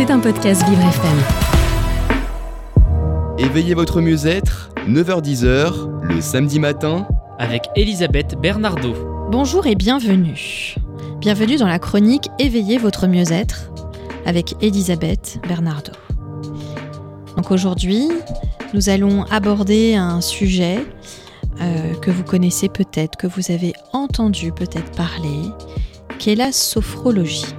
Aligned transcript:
C'est 0.00 0.10
un 0.10 0.18
podcast 0.18 0.66
Vivre 0.66 0.80
FM. 0.80 1.18
Éveillez 3.36 3.74
votre 3.74 4.00
mieux-être, 4.00 4.70
9h-10h, 4.88 6.04
le 6.04 6.22
samedi 6.22 6.58
matin, 6.58 7.06
avec 7.38 7.68
Elisabeth 7.76 8.40
Bernardo. 8.40 8.94
Bonjour 9.30 9.66
et 9.66 9.74
bienvenue. 9.74 10.74
Bienvenue 11.18 11.56
dans 11.56 11.66
la 11.66 11.78
chronique 11.78 12.30
Éveillez 12.38 12.78
votre 12.78 13.08
mieux-être 13.08 13.70
avec 14.24 14.54
Elisabeth 14.62 15.38
Bernardo. 15.46 15.92
Donc 17.36 17.50
aujourd'hui, 17.50 18.08
nous 18.72 18.88
allons 18.88 19.24
aborder 19.24 19.96
un 19.96 20.22
sujet 20.22 20.78
euh, 21.60 21.92
que 21.96 22.10
vous 22.10 22.24
connaissez 22.24 22.70
peut-être, 22.70 23.18
que 23.18 23.26
vous 23.26 23.50
avez 23.50 23.74
entendu 23.92 24.50
peut-être 24.50 24.92
parler, 24.92 25.42
qui 26.18 26.30
est 26.30 26.36
la 26.36 26.52
sophrologie. 26.52 27.54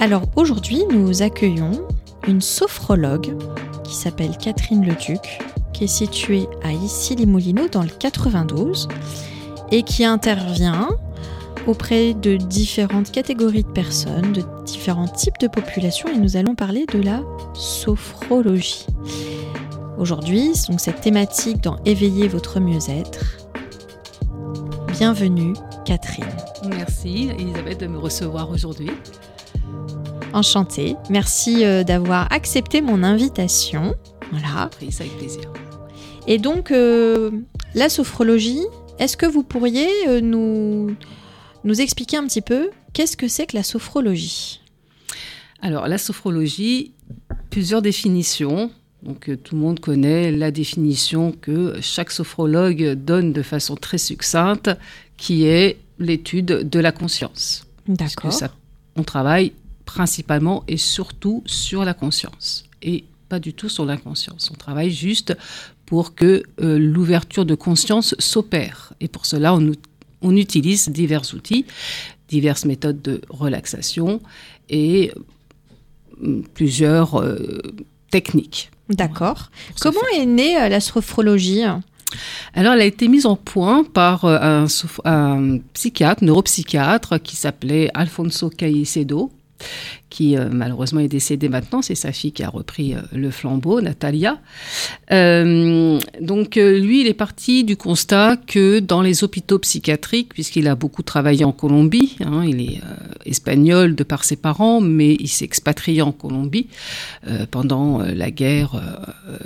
Alors 0.00 0.22
aujourd'hui, 0.34 0.82
nous 0.90 1.20
accueillons 1.20 1.86
une 2.26 2.40
sophrologue 2.40 3.36
qui 3.84 3.94
s'appelle 3.94 4.34
Catherine 4.38 4.82
Leduc, 4.82 5.40
qui 5.74 5.84
est 5.84 5.88
située 5.88 6.48
à 6.62 6.72
Issy-les-Moulineaux 6.72 7.68
dans 7.68 7.82
le 7.82 7.90
92 7.90 8.88
et 9.70 9.82
qui 9.82 10.06
intervient 10.06 10.88
auprès 11.66 12.14
de 12.14 12.36
différentes 12.36 13.12
catégories 13.12 13.62
de 13.62 13.68
personnes, 13.68 14.32
de 14.32 14.42
différents 14.64 15.06
types 15.06 15.38
de 15.38 15.48
populations 15.48 16.08
et 16.08 16.16
nous 16.16 16.38
allons 16.38 16.54
parler 16.54 16.86
de 16.86 17.02
la 17.02 17.22
sophrologie. 17.52 18.86
Aujourd'hui, 19.98 20.52
donc 20.70 20.80
cette 20.80 21.02
thématique 21.02 21.60
dans 21.62 21.76
Éveiller 21.84 22.26
votre 22.26 22.58
mieux-être. 22.58 23.36
Bienvenue 24.92 25.52
Catherine. 25.84 26.24
Merci 26.70 27.28
Elisabeth 27.38 27.80
de 27.80 27.86
me 27.86 27.98
recevoir 27.98 28.48
aujourd'hui. 28.48 28.90
Enchantée. 30.32 30.96
Merci 31.08 31.64
euh, 31.64 31.82
d'avoir 31.82 32.32
accepté 32.32 32.80
mon 32.82 33.02
invitation. 33.02 33.94
Voilà. 34.30 34.70
ça 34.90 35.04
avec 35.04 35.16
plaisir. 35.18 35.42
Et 36.26 36.38
donc, 36.38 36.70
euh, 36.70 37.30
la 37.74 37.88
sophrologie, 37.88 38.62
est-ce 38.98 39.16
que 39.16 39.26
vous 39.26 39.42
pourriez 39.42 39.88
euh, 40.06 40.20
nous, 40.20 40.94
nous 41.64 41.80
expliquer 41.80 42.16
un 42.16 42.26
petit 42.26 42.42
peu 42.42 42.70
qu'est-ce 42.92 43.16
que 43.16 43.26
c'est 43.26 43.46
que 43.46 43.56
la 43.56 43.62
sophrologie? 43.62 44.60
Alors, 45.62 45.88
la 45.88 45.98
sophrologie, 45.98 46.92
plusieurs 47.50 47.82
définitions. 47.82 48.70
Donc, 49.02 49.30
tout 49.42 49.56
le 49.56 49.60
monde 49.60 49.80
connaît 49.80 50.30
la 50.30 50.50
définition 50.50 51.32
que 51.32 51.78
chaque 51.80 52.10
sophrologue 52.10 52.92
donne 52.92 53.32
de 53.32 53.42
façon 53.42 53.74
très 53.74 53.98
succincte, 53.98 54.70
qui 55.16 55.44
est 55.44 55.78
l'étude 55.98 56.68
de 56.68 56.78
la 56.78 56.92
conscience. 56.92 57.66
D'accord. 57.88 58.32
On 58.96 59.02
travaille 59.02 59.52
principalement 59.92 60.62
et 60.68 60.76
surtout 60.76 61.42
sur 61.46 61.84
la 61.84 61.94
conscience 61.94 62.64
et 62.80 63.04
pas 63.28 63.40
du 63.40 63.54
tout 63.54 63.68
sur 63.68 63.84
l'inconscience. 63.84 64.50
On 64.52 64.56
travaille 64.56 64.90
juste 64.90 65.36
pour 65.86 66.14
que 66.14 66.42
euh, 66.60 66.78
l'ouverture 66.78 67.44
de 67.44 67.54
conscience 67.54 68.14
s'opère. 68.18 68.92
Et 69.00 69.08
pour 69.08 69.26
cela, 69.26 69.54
on, 69.54 69.72
on, 70.22 70.36
utilise 70.36 70.88
divers 70.88 71.22
outils, 71.34 71.64
diverses 72.28 72.64
méthodes 72.64 73.02
de 73.02 73.20
relaxation 73.28 74.20
et 74.68 75.12
euh, 76.22 76.42
plusieurs 76.54 77.20
euh, 77.20 77.60
techniques. 78.10 78.70
D'accord. 78.88 79.50
Comment 79.80 80.06
est 80.16 80.26
née 80.26 80.54
la 80.54 80.80
sophrologie 80.80 81.62
alors, 82.54 82.72
elle 82.72 82.80
a 82.80 82.86
été 82.86 83.06
mise 83.06 83.24
en 83.24 83.36
point 83.36 83.84
par 83.84 84.24
un, 84.24 84.66
un 85.04 85.58
psychiatre, 85.74 86.24
neuropsychiatre, 86.24 87.22
qui 87.22 87.36
s'appelait 87.36 87.88
Alfonso 87.94 88.50
Caicedo, 88.50 89.30
qui 90.10 90.36
euh, 90.36 90.48
malheureusement 90.50 91.00
est 91.00 91.08
décédée 91.08 91.48
maintenant. 91.48 91.80
C'est 91.80 91.94
sa 91.94 92.12
fille 92.12 92.32
qui 92.32 92.42
a 92.42 92.50
repris 92.50 92.94
euh, 92.94 93.00
le 93.12 93.30
flambeau, 93.30 93.80
Natalia. 93.80 94.38
Euh, 95.12 95.98
donc 96.20 96.56
lui, 96.56 97.00
il 97.00 97.06
est 97.06 97.14
parti 97.14 97.64
du 97.64 97.76
constat 97.76 98.36
que 98.36 98.80
dans 98.80 99.00
les 99.00 99.24
hôpitaux 99.24 99.58
psychiatriques, 99.60 100.34
puisqu'il 100.34 100.68
a 100.68 100.74
beaucoup 100.74 101.02
travaillé 101.02 101.44
en 101.44 101.52
Colombie, 101.52 102.16
hein, 102.20 102.42
il 102.44 102.60
est 102.60 102.80
espagnol 103.24 103.94
de 103.94 104.02
par 104.02 104.24
ses 104.24 104.36
parents, 104.36 104.80
mais 104.80 105.14
il 105.14 105.28
s'est 105.28 105.44
expatrié 105.44 106.02
en 106.02 106.12
Colombie 106.12 106.66
pendant 107.50 107.98
la 107.98 108.30
guerre 108.30 108.80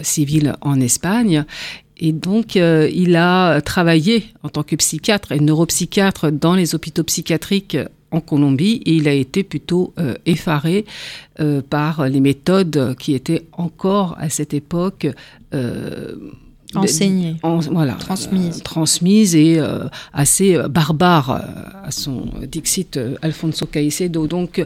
civile 0.01 0.55
en 0.63 0.81
Espagne. 0.81 1.45
Et 1.99 2.13
donc, 2.13 2.55
il 2.55 3.17
a 3.17 3.61
travaillé 3.61 4.27
en 4.43 4.49
tant 4.49 4.63
que 4.63 4.77
psychiatre 4.77 5.33
et 5.33 5.41
neuropsychiatre 5.41 6.33
dans 6.33 6.55
les 6.55 6.75
hôpitaux 6.75 7.05
psychiatriques 7.05 7.77
en 8.15 8.21
Colombie 8.21 8.81
et 8.87 8.95
il 8.95 9.09
a 9.09 9.13
été 9.13 9.43
plutôt 9.43 9.93
euh, 9.99 10.15
effaré 10.25 10.85
euh, 11.41 11.61
par 11.69 12.09
les 12.09 12.21
méthodes 12.21 12.95
qui 12.99 13.15
étaient 13.15 13.47
encore 13.53 14.17
à 14.19 14.29
cette 14.29 14.55
époque 14.55 15.09
euh, 15.53 16.15
enseignées, 16.77 17.37
voilà, 17.71 17.93
transmises, 17.93 18.63
transmises 18.65 19.37
et 19.37 19.61
assez 20.13 20.59
barbares 20.69 21.31
à 21.85 21.93
son 21.93 22.25
Dixit 22.51 22.99
Alfonso 23.23 23.67
Caicedo. 23.67 24.27
Donc, 24.27 24.65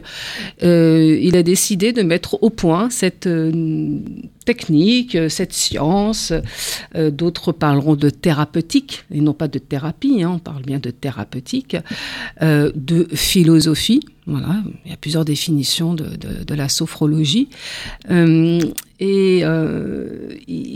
il 0.63 1.35
a 1.35 1.43
décidé 1.43 1.93
de 1.93 2.01
mettre 2.01 2.41
au 2.41 2.49
point 2.49 2.89
cette 2.89 3.29
technique, 4.49 5.13
euh, 5.13 5.29
cette 5.29 5.53
science. 5.53 6.33
Euh, 6.95 7.11
d'autres 7.11 7.51
parleront 7.51 7.95
de 7.95 8.09
thérapeutique, 8.09 9.05
et 9.11 9.21
non 9.21 9.33
pas 9.35 9.47
de 9.47 9.59
thérapie, 9.59 10.23
hein, 10.23 10.31
on 10.37 10.39
parle 10.39 10.63
bien 10.63 10.79
de 10.79 10.89
thérapeutique, 10.89 11.77
euh, 12.41 12.71
de 12.73 13.07
philosophie. 13.13 14.01
Voilà, 14.25 14.63
il 14.85 14.91
y 14.91 14.93
a 14.93 14.97
plusieurs 14.97 15.25
définitions 15.25 15.95
de, 15.95 16.53
la 16.53 16.69
sophrologie. 16.69 17.49
et, 18.99 19.43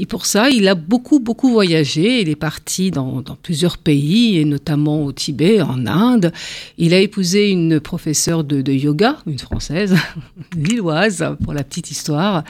pour 0.09 0.25
ça, 0.25 0.49
il 0.49 0.67
a 0.67 0.75
beaucoup, 0.75 1.19
beaucoup 1.19 1.51
voyagé. 1.51 2.21
Il 2.21 2.29
est 2.29 2.35
parti 2.35 2.89
dans, 2.89 3.21
dans, 3.21 3.35
plusieurs 3.35 3.77
pays, 3.77 4.39
et 4.39 4.45
notamment 4.45 5.03
au 5.05 5.11
Tibet, 5.11 5.61
en 5.61 5.85
Inde. 5.85 6.31
Il 6.79 6.95
a 6.95 6.99
épousé 6.99 7.51
une 7.51 7.79
professeure 7.79 8.43
de, 8.43 8.71
yoga, 8.71 9.17
une 9.27 9.37
française, 9.37 9.95
lilloise, 10.55 11.23
pour 11.43 11.53
la 11.53 11.63
petite 11.63 11.91
histoire. 11.91 12.43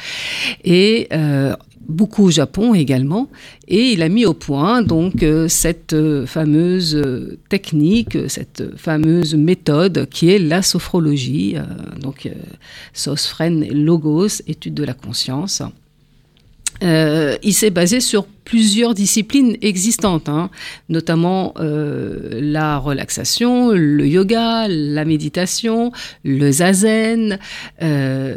Et 0.63 1.09
euh, 1.13 1.55
beaucoup 1.87 2.23
au 2.23 2.31
Japon 2.31 2.73
également, 2.73 3.29
et 3.67 3.91
il 3.91 4.01
a 4.01 4.09
mis 4.09 4.25
au 4.25 4.33
point 4.33 4.81
donc 4.81 5.21
euh, 5.21 5.49
cette 5.49 5.93
euh, 5.93 6.25
fameuse 6.25 7.01
technique, 7.49 8.17
cette 8.29 8.77
fameuse 8.77 9.35
méthode 9.35 10.07
qui 10.09 10.29
est 10.29 10.39
la 10.39 10.61
sophrologie, 10.61 11.55
donc 12.01 12.29
sosphren 12.93 13.67
logos, 13.67 14.41
étude 14.47 14.73
de 14.73 14.85
la 14.85 14.93
conscience. 14.93 15.61
Euh, 16.81 17.37
il 17.43 17.53
s'est 17.53 17.69
basé 17.69 17.99
sur 17.99 18.25
plusieurs 18.25 18.93
disciplines 18.93 19.55
existantes, 19.61 20.27
hein, 20.27 20.49
notamment 20.89 21.53
euh, 21.59 22.39
la 22.41 22.77
relaxation, 22.77 23.69
le 23.71 24.05
yoga, 24.05 24.67
la 24.67 25.05
méditation, 25.05 25.91
le 26.25 26.51
zazen, 26.51 27.39
euh, 27.81 28.33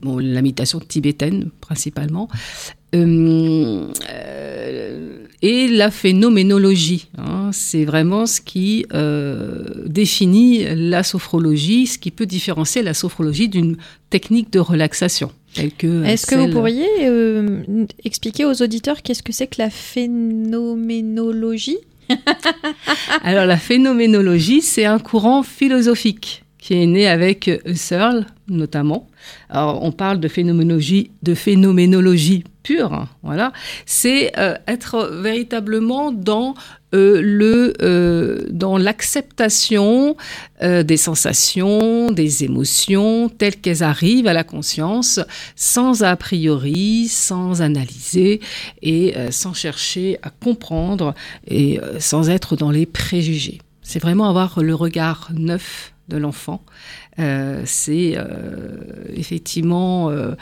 bon, 0.00 0.18
la 0.18 0.42
méditation 0.42 0.78
tibétaine 0.78 1.50
principalement, 1.60 2.28
et 5.42 5.68
la 5.68 5.90
phénoménologie. 5.90 7.08
Hein, 7.18 7.50
c'est 7.52 7.84
vraiment 7.84 8.26
ce 8.26 8.40
qui 8.40 8.84
définit 9.86 10.66
la 10.74 11.02
sophrologie, 11.02 11.86
ce 11.86 11.98
qui 11.98 12.10
peut 12.10 12.26
différencier 12.26 12.82
la 12.82 12.94
sophrologie 12.94 13.48
d'une 13.48 13.76
technique 14.10 14.52
de 14.52 14.58
relaxation. 14.58 15.30
Est-ce 15.56 16.26
que 16.26 16.34
vous 16.36 16.50
pourriez 16.50 16.88
euh, 17.02 17.86
expliquer 18.04 18.44
aux 18.44 18.62
auditeurs 18.62 19.02
qu'est-ce 19.02 19.22
que 19.22 19.32
c'est 19.32 19.46
que 19.46 19.60
la 19.60 19.70
phénoménologie? 19.70 21.78
Alors 23.22 23.46
la 23.46 23.56
phénoménologie, 23.56 24.62
c'est 24.62 24.84
un 24.84 24.98
courant 24.98 25.42
philosophique 25.42 26.44
qui 26.58 26.74
est 26.74 26.86
né 26.86 27.08
avec 27.08 27.50
Husserl 27.64 28.26
notamment. 28.50 29.06
Alors, 29.48 29.82
on 29.82 29.92
parle 29.92 30.20
de 30.20 30.28
phénoménologie, 30.28 31.10
de 31.22 31.34
phénoménologie 31.34 32.44
pure, 32.62 32.92
hein, 32.92 33.08
voilà. 33.22 33.52
C'est 33.86 34.38
euh, 34.38 34.54
être 34.66 35.10
véritablement 35.22 36.12
dans 36.12 36.54
euh, 36.94 37.20
le 37.22 37.74
euh, 37.82 38.46
dans 38.50 38.78
l'acceptation 38.78 40.16
des 40.62 40.98
sensations, 40.98 42.10
des 42.10 42.44
émotions 42.44 43.30
telles 43.30 43.56
qu'elles 43.56 43.82
arrivent 43.82 44.26
à 44.26 44.34
la 44.34 44.44
conscience, 44.44 45.18
sans 45.56 46.02
a 46.02 46.14
priori, 46.16 47.08
sans 47.08 47.62
analyser 47.62 48.40
et 48.82 49.14
sans 49.30 49.54
chercher 49.54 50.18
à 50.22 50.28
comprendre 50.28 51.14
et 51.48 51.80
sans 51.98 52.28
être 52.28 52.56
dans 52.56 52.70
les 52.70 52.84
préjugés. 52.84 53.62
C'est 53.90 53.98
vraiment 53.98 54.28
avoir 54.28 54.62
le 54.62 54.72
regard 54.72 55.30
neuf 55.34 55.92
de 56.06 56.16
l'enfant. 56.16 56.62
Euh, 57.18 57.62
c'est 57.64 58.12
euh, 58.14 58.76
effectivement 59.12 60.10
euh, 60.10 60.36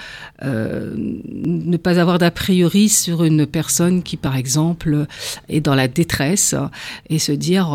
ne 0.95 1.77
pas 1.79 1.99
avoir 1.99 2.19
d'a 2.19 2.31
priori 2.31 2.91
sur 2.91 3.25
une 3.25 3.47
personne 3.47 4.03
qui, 4.03 4.19
par 4.19 4.37
exemple, 4.37 5.07
est 5.49 5.63
dans 5.63 5.75
la 5.75 5.89
détresse 5.89 6.55
et 7.09 7.19
se 7.19 7.33
dire 7.33 7.69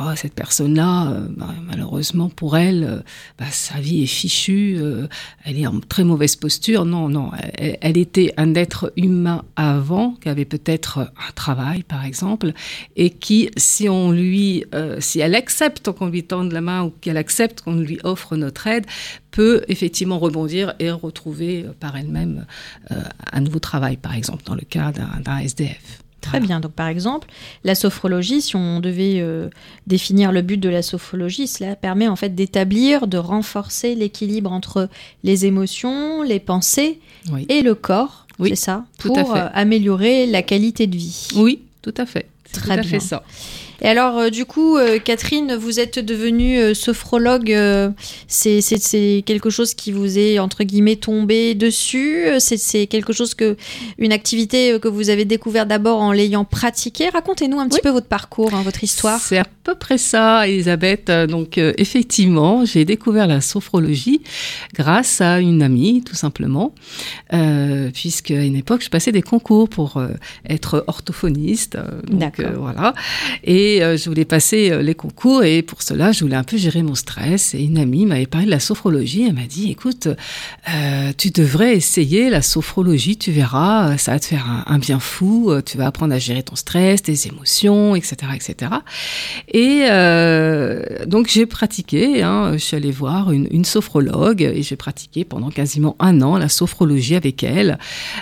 oh, 0.00 0.14
cette 0.16 0.34
personne-là, 0.34 1.10
euh, 1.10 1.26
bah, 1.30 1.54
malheureusement 1.66 2.28
pour 2.28 2.56
elle, 2.56 2.84
euh, 2.84 3.00
bah, 3.38 3.46
sa 3.50 3.80
vie 3.80 4.02
est 4.02 4.06
fichue, 4.06 4.76
euh, 4.78 5.06
elle 5.44 5.58
est 5.58 5.66
en 5.66 5.80
très 5.80 6.04
mauvaise 6.04 6.36
posture. 6.36 6.84
Non, 6.84 7.08
non, 7.08 7.30
elle, 7.54 7.78
elle 7.80 7.98
était 7.98 8.32
un 8.36 8.54
être 8.54 8.92
humain 8.96 9.44
avant, 9.56 10.12
qui 10.20 10.28
avait 10.28 10.44
peut-être 10.44 10.98
un 10.98 11.32
travail, 11.34 11.82
par 11.82 12.04
exemple, 12.04 12.52
et 12.96 13.10
qui, 13.10 13.50
si 13.56 13.88
on 13.88 14.12
lui, 14.12 14.64
si 14.98 15.20
elle 15.20 15.34
accepte 15.34 15.90
qu'on 15.92 16.08
lui 16.08 16.24
tende 16.24 16.52
la 16.52 16.60
main 16.60 16.84
ou 16.84 16.90
qu'elle 16.90 17.16
accepte 17.16 17.62
qu'on 17.62 17.76
lui 17.76 17.98
offre 18.04 18.36
notre 18.36 18.66
aide, 18.66 18.86
peut 19.30 19.62
effectivement 19.68 20.18
rebondir 20.18 20.74
et 20.78 20.90
retrouver 20.90 21.66
par 21.80 21.96
elle-même 21.96 22.46
un 22.90 23.40
nouveau 23.40 23.58
travail, 23.58 23.96
par 23.96 24.14
exemple, 24.14 24.42
dans 24.44 24.54
le 24.54 24.62
cas 24.62 24.92
d'un 24.92 25.38
SDF. 25.38 26.02
Très 26.20 26.40
bien. 26.40 26.60
Donc, 26.60 26.72
par 26.72 26.88
exemple, 26.88 27.28
la 27.64 27.74
sophrologie, 27.74 28.42
si 28.42 28.56
on 28.56 28.80
devait 28.80 29.20
euh, 29.20 29.48
définir 29.86 30.32
le 30.32 30.42
but 30.42 30.56
de 30.58 30.68
la 30.68 30.82
sophrologie, 30.82 31.46
cela 31.46 31.76
permet 31.76 32.08
en 32.08 32.16
fait 32.16 32.34
d'établir, 32.34 33.06
de 33.06 33.18
renforcer 33.18 33.94
l'équilibre 33.94 34.52
entre 34.52 34.88
les 35.22 35.46
émotions, 35.46 36.22
les 36.22 36.40
pensées 36.40 36.98
Oui. 37.32 37.46
et 37.48 37.62
le 37.62 37.74
corps. 37.74 38.26
Oui, 38.40 38.50
c'est 38.50 38.56
ça 38.56 38.84
tout 38.98 39.08
Pour 39.08 39.18
à 39.18 39.24
fait. 39.24 39.40
euh, 39.40 39.48
améliorer 39.54 40.26
la 40.26 40.42
qualité 40.42 40.86
de 40.86 40.96
vie. 40.96 41.28
Oui, 41.36 41.62
tout 41.82 41.94
à 41.96 42.04
fait. 42.06 42.28
Très 42.52 42.62
tout 42.62 42.70
à 42.72 42.76
bien. 42.82 42.90
fait 42.90 43.00
ça. 43.00 43.22
Et 43.80 43.86
alors, 43.86 44.18
euh, 44.18 44.30
du 44.30 44.44
coup, 44.44 44.76
euh, 44.76 44.98
Catherine, 44.98 45.54
vous 45.54 45.78
êtes 45.78 45.98
devenue 45.98 46.58
euh, 46.58 46.74
sophrologue. 46.74 47.56
c'est 48.26 49.22
quelque 49.24 49.50
chose 49.50 49.74
qui 49.74 49.92
vous 49.92 50.18
est, 50.18 50.38
entre 50.38 50.64
guillemets, 50.64 50.96
tombé 50.96 51.54
dessus 51.54 52.26
C'est 52.38 52.86
quelque 52.86 53.12
chose 53.12 53.34
que. 53.34 53.56
Une 53.98 54.12
activité 54.12 54.78
que 54.80 54.88
vous 54.88 55.10
avez 55.10 55.24
découvert 55.24 55.66
d'abord 55.66 56.00
en 56.00 56.12
l'ayant 56.12 56.44
pratiquée 56.44 57.08
Racontez-nous 57.08 57.58
un 57.58 57.68
petit 57.68 57.76
Oui. 57.76 57.80
peu 57.82 57.90
votre 57.90 58.06
parcours, 58.06 58.54
hein, 58.54 58.62
votre 58.62 58.82
histoire. 58.84 59.20
C'est 59.20 59.38
à 59.38 59.44
peu 59.64 59.74
près 59.74 59.98
ça, 59.98 60.48
Elisabeth. 60.48 61.10
Donc, 61.10 61.58
euh, 61.58 61.72
effectivement, 61.76 62.64
j'ai 62.64 62.84
découvert 62.84 63.26
la 63.26 63.40
sophrologie 63.40 64.22
grâce 64.74 65.20
à 65.20 65.40
une 65.40 65.62
amie, 65.62 66.02
tout 66.02 66.14
simplement, 66.14 66.74
euh, 67.34 67.90
puisque 67.92 68.30
à 68.30 68.42
une 68.44 68.56
époque, 68.56 68.82
je 68.82 68.88
passais 68.88 69.12
des 69.12 69.22
concours 69.22 69.68
pour 69.68 69.98
euh, 69.98 70.08
être 70.48 70.84
orthophoniste. 70.86 71.76
donc, 72.06 72.20
D'accord. 72.20 72.52
voilà. 72.58 72.94
Et 73.44 73.67
euh, 73.82 73.96
je 73.96 74.08
voulais 74.08 74.24
passer 74.24 74.70
euh, 74.70 74.82
les 74.82 74.94
concours, 74.94 75.44
et 75.44 75.62
pour 75.62 75.82
cela, 75.82 76.12
je 76.12 76.24
voulais 76.24 76.36
un 76.36 76.44
peu 76.44 76.56
gérer 76.56 76.82
mon 76.82 76.94
stress. 76.94 77.54
Et 77.54 77.62
une 77.62 77.78
amie 77.78 78.06
m'avait 78.06 78.26
parlé 78.26 78.46
de 78.46 78.50
la 78.50 78.60
sophrologie. 78.60 79.26
Elle 79.26 79.34
m'a 79.34 79.46
dit, 79.46 79.70
écoute, 79.70 80.08
euh, 80.08 81.12
tu 81.16 81.30
devrais 81.30 81.76
essayer 81.76 82.30
la 82.30 82.42
sophrologie, 82.42 83.16
tu 83.16 83.32
verras, 83.32 83.96
ça 83.98 84.12
va 84.12 84.20
te 84.20 84.26
faire 84.26 84.64
un, 84.66 84.78
bien 84.78 84.98
fou, 84.98 85.52
tu 85.64 85.76
vas 85.76 85.86
apprendre 85.86 86.14
à 86.14 86.18
gérer 86.18 86.42
ton 86.42 86.56
stress, 86.56 87.02
tes 87.02 87.26
émotions, 87.26 87.94
etc., 87.94 88.16
etc. 88.34 88.72
Et 89.52 89.86
donc 91.06 91.28
j'ai 91.28 91.46
pratiqué, 91.46 92.22
hein, 92.22 92.52
je 92.52 92.58
suis 92.58 92.76
allée 92.76 92.90
voir 92.90 93.32
une, 93.32 93.64
sophrologue 93.64 94.42
et 94.42 94.62
j'ai 94.62 94.76
pratiqué 94.76 95.24
pendant 95.24 95.50
quasiment 95.50 95.96
un 95.98 96.22
an 96.22 96.38
la 96.38 96.48
sophrologie 96.48 97.16
avec 97.16 97.42
elle. 97.42 97.78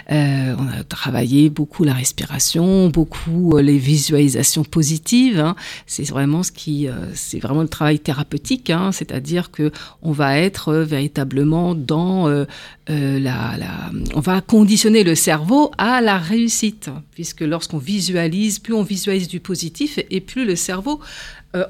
On 0.08 0.14
a 0.14 0.82
travaillé 0.88 1.50
beaucoup 1.50 1.84
la 1.84 1.92
respiration, 1.92 2.88
beaucoup 2.88 3.58
les 3.58 3.78
visualisations 3.78 4.64
positives. 4.64 5.35
Hein. 5.38 5.56
C'est 5.86 6.04
vraiment 6.04 6.42
ce 6.42 6.52
qui, 6.52 6.88
euh, 6.88 6.92
c'est 7.14 7.38
vraiment 7.38 7.62
le 7.62 7.68
travail 7.68 7.98
thérapeutique, 7.98 8.70
hein, 8.70 8.92
c'est-à-dire 8.92 9.50
que 9.50 9.70
on 10.02 10.12
va 10.12 10.38
être 10.38 10.68
euh, 10.68 10.84
véritablement 10.84 11.74
dans 11.74 12.28
euh, 12.28 12.44
la, 12.88 13.56
la, 13.56 13.90
on 14.14 14.20
va 14.20 14.40
conditionner 14.40 15.04
le 15.04 15.14
cerveau 15.14 15.70
à 15.78 16.00
la 16.00 16.18
réussite, 16.18 16.90
puisque 17.12 17.40
lorsqu'on 17.40 17.78
visualise, 17.78 18.58
plus 18.58 18.74
on 18.74 18.82
visualise 18.82 19.28
du 19.28 19.40
positif 19.40 19.98
et 20.10 20.20
plus 20.20 20.44
le 20.44 20.56
cerveau 20.56 21.00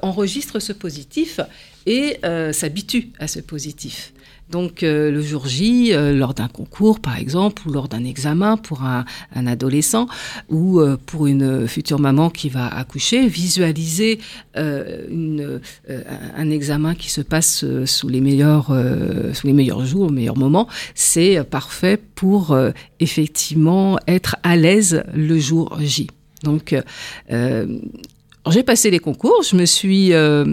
enregistre 0.01 0.59
ce 0.59 0.73
positif 0.73 1.39
et 1.85 2.17
euh, 2.25 2.51
s'habitue 2.51 3.11
à 3.19 3.27
ce 3.27 3.39
positif. 3.39 4.13
Donc 4.49 4.81
euh, 4.81 5.11
le 5.11 5.21
jour 5.21 5.47
J, 5.47 5.89
euh, 5.91 6.13
lors 6.13 6.33
d'un 6.33 6.47
concours 6.47 6.99
par 6.99 7.17
exemple, 7.17 7.67
ou 7.67 7.71
lors 7.71 7.87
d'un 7.89 8.05
examen 8.05 8.55
pour 8.55 8.83
un, 8.83 9.05
adolescent, 9.35 10.07
ou 10.49 10.79
euh, 10.79 10.97
pour 11.05 11.27
une 11.27 11.67
future 11.67 11.99
maman 11.99 12.29
qui 12.29 12.47
va 12.49 12.67
accoucher, 12.67 13.27
visualiser 13.27 14.19
euh, 14.55 15.59
euh, 15.89 16.01
un 16.35 16.49
examen 16.49 16.95
qui 16.95 17.09
se 17.09 17.21
passe 17.21 17.63
euh, 17.63 17.85
sous 17.85 18.07
les 18.07 18.21
meilleurs, 18.21 18.71
euh, 18.71 19.33
meilleurs 19.43 19.85
jours, 19.85 20.07
au 20.07 20.11
meilleur 20.11 20.37
moment, 20.37 20.67
c'est 20.95 21.37
euh, 21.37 21.43
parfait 21.43 21.99
pour 22.15 22.51
euh, 22.51 22.71
effectivement 22.99 23.97
être 24.07 24.37
à 24.43 24.55
l'aise 24.55 25.03
le 25.13 25.37
jour 25.39 25.77
J. 25.81 26.07
Donc 26.43 26.75
euh, 27.31 27.65
j'ai 28.51 28.63
passé 28.63 28.89
les 28.89 28.99
concours, 28.99 29.43
je 29.43 29.55
me 29.55 29.65
suis 29.65 30.13
euh, 30.13 30.43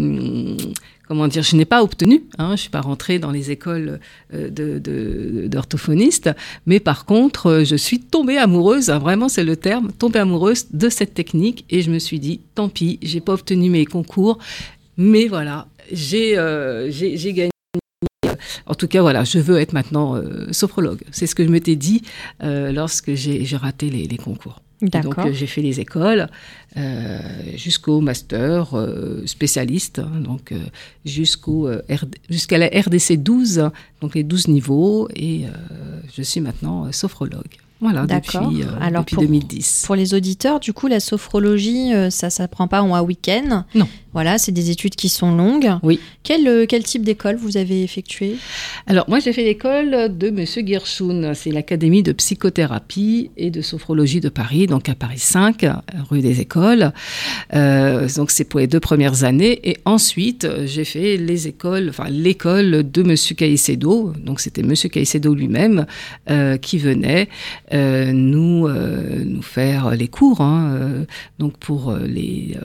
comment 1.09 1.29
dire, 1.29 1.43
je 1.43 1.57
n'ai 1.57 1.65
pas 1.65 1.83
obtenu, 1.83 2.25
hein, 2.39 2.53
je 2.57 2.63
suis 2.63 2.71
pas 2.71 2.81
rentrée 2.81 3.19
dans 3.19 3.31
les 3.31 3.51
écoles 3.51 4.01
euh, 4.33 4.51
de- 4.51 5.47
d'orthophonistes, 5.49 6.31
mais 6.67 6.81
par 6.81 7.05
contre, 7.05 7.47
euh, 7.47 7.65
je 7.65 7.77
suis 7.77 8.01
tombée 8.01 8.39
amoureuse, 8.39 8.91
hein, 8.91 8.99
vraiment 8.99 9.29
c'est 9.29 9.45
le 9.45 9.57
terme, 9.57 9.93
tombée 9.93 10.19
amoureuse 10.19 10.67
de 10.73 10.89
cette 10.89 11.15
technique 11.15 11.65
et 11.71 11.83
je 11.83 11.91
me 11.91 11.99
suis 11.99 12.19
dit, 12.19 12.41
tant 12.55 12.69
pis, 12.69 12.99
j'ai 13.03 13.21
pas 13.21 13.35
obtenu 13.35 13.71
mes 13.71 13.85
concours, 13.85 14.39
mais 14.97 15.27
voilà, 15.29 15.67
j'ai 15.93 16.35
gagné. 16.35 17.51
En 18.67 18.75
tout 18.75 18.89
cas, 18.89 19.03
voilà, 19.03 19.25
je 19.25 19.39
veux 19.39 19.59
être 19.59 19.73
maintenant 19.75 20.21
sophrologue. 20.51 21.01
C'est 21.11 21.27
ce 21.27 21.35
que 21.35 21.45
je 21.45 21.51
m'étais 21.51 21.77
dit 21.77 22.03
lorsque 22.41 23.15
j'ai 23.15 23.57
raté 23.57 23.91
les 23.91 24.17
concours. 24.17 24.61
Donc, 25.03 25.19
euh, 25.19 25.33
j'ai 25.33 25.47
fait 25.47 25.63
les 25.63 25.81
écoles 25.81 26.29
euh, 26.77 27.19
jusqu'au 27.57 28.01
master 28.01 28.75
euh, 28.75 29.23
spécialiste, 29.27 29.99
hein, 30.01 30.21
donc 30.21 30.53
euh, 30.53 30.59
jusqu'au 31.05 31.69
jusqu'à 32.31 32.59
la 32.59 32.67
RDC 32.67 33.17
12, 33.23 33.71
donc 34.01 34.15
les 34.15 34.23
12 34.25 34.49
niveaux, 34.49 35.09
et 35.15 35.45
je 36.17 36.23
suis 36.23 36.41
maintenant 36.41 36.91
sophrologue. 36.93 37.43
Voilà, 37.81 38.07
D'accord. 38.07 38.49
depuis, 38.49 38.63
euh, 38.63 38.67
Alors, 38.81 39.03
depuis 39.03 39.17
pour- 39.17 39.25
2010. 39.25 39.83
Pour 39.85 39.95
les 39.95 40.15
auditeurs, 40.15 40.59
du 40.61 40.73
coup, 40.73 40.87
la 40.87 41.01
sophrologie, 41.01 41.93
euh, 41.93 42.09
ça 42.09 42.31
s'apprend 42.31 42.67
pas 42.67 42.81
en 42.83 42.95
un 42.95 43.03
week-end? 43.03 43.65
Non. 43.75 43.87
Voilà, 44.15 44.39
c'est 44.39 44.53
des 44.53 44.71
études 44.71 44.95
qui 44.95 45.09
sont 45.09 45.35
longues. 45.35 45.73
Oui. 45.83 45.99
Quel, 46.23 46.47
euh, 46.47 46.67
quel 46.69 46.85
type 46.85 47.03
d'école 47.03 47.35
vous 47.35 47.57
avez 47.57 47.83
effectué? 47.83 48.37
Alors, 48.87 49.05
moi, 49.09 49.19
j'ai 49.19 49.33
fait 49.33 49.43
l'école 49.43 50.17
de 50.17 50.31
Monsieur 50.31 50.63
Guirschoun. 50.63 51.35
C'est 51.35 51.51
l'Académie 51.51 52.05
de 52.05 52.13
psychothérapie 52.13 53.33
et 53.37 53.51
de 53.51 53.61
sophrologie 53.61 54.21
de 54.21 54.29
Paris, 54.29 54.69
donc 54.69 54.89
à 54.89 54.95
Paris 54.95 55.19
5, 55.19 55.67
rue 56.09 56.21
des 56.21 56.41
Écoles. 56.41 56.93
Euh, 57.55 58.09
donc, 58.17 58.31
c'est 58.31 58.45
pour 58.45 58.61
les 58.61 58.69
deux 58.69 58.79
premières 58.79 59.25
années. 59.25 59.69
Et 59.69 59.79
ensuite, 59.85 60.47
j'ai 60.65 60.85
fait 60.85 61.17
les 61.17 61.49
écoles, 61.49 61.89
enfin, 61.89 62.09
l'école 62.09 62.89
de 62.89 63.03
Monsieur 63.03 63.35
Caicedo. 63.35 64.13
Donc, 64.25 64.39
c'était 64.39 64.63
Monsieur 64.63 64.91
Caicedo 64.91 65.35
lui-même 65.35 65.87
euh, 66.31 66.57
qui 66.57 66.79
venait 66.79 67.29
euh, 67.73 68.13
nous, 68.13 68.69
nous 68.69 69.43
faire 69.43 69.91
les 69.91 70.09
cours. 70.09 70.41
hein, 70.41 71.05
donc, 71.41 71.57
pour 71.59 71.97
les 71.97 72.57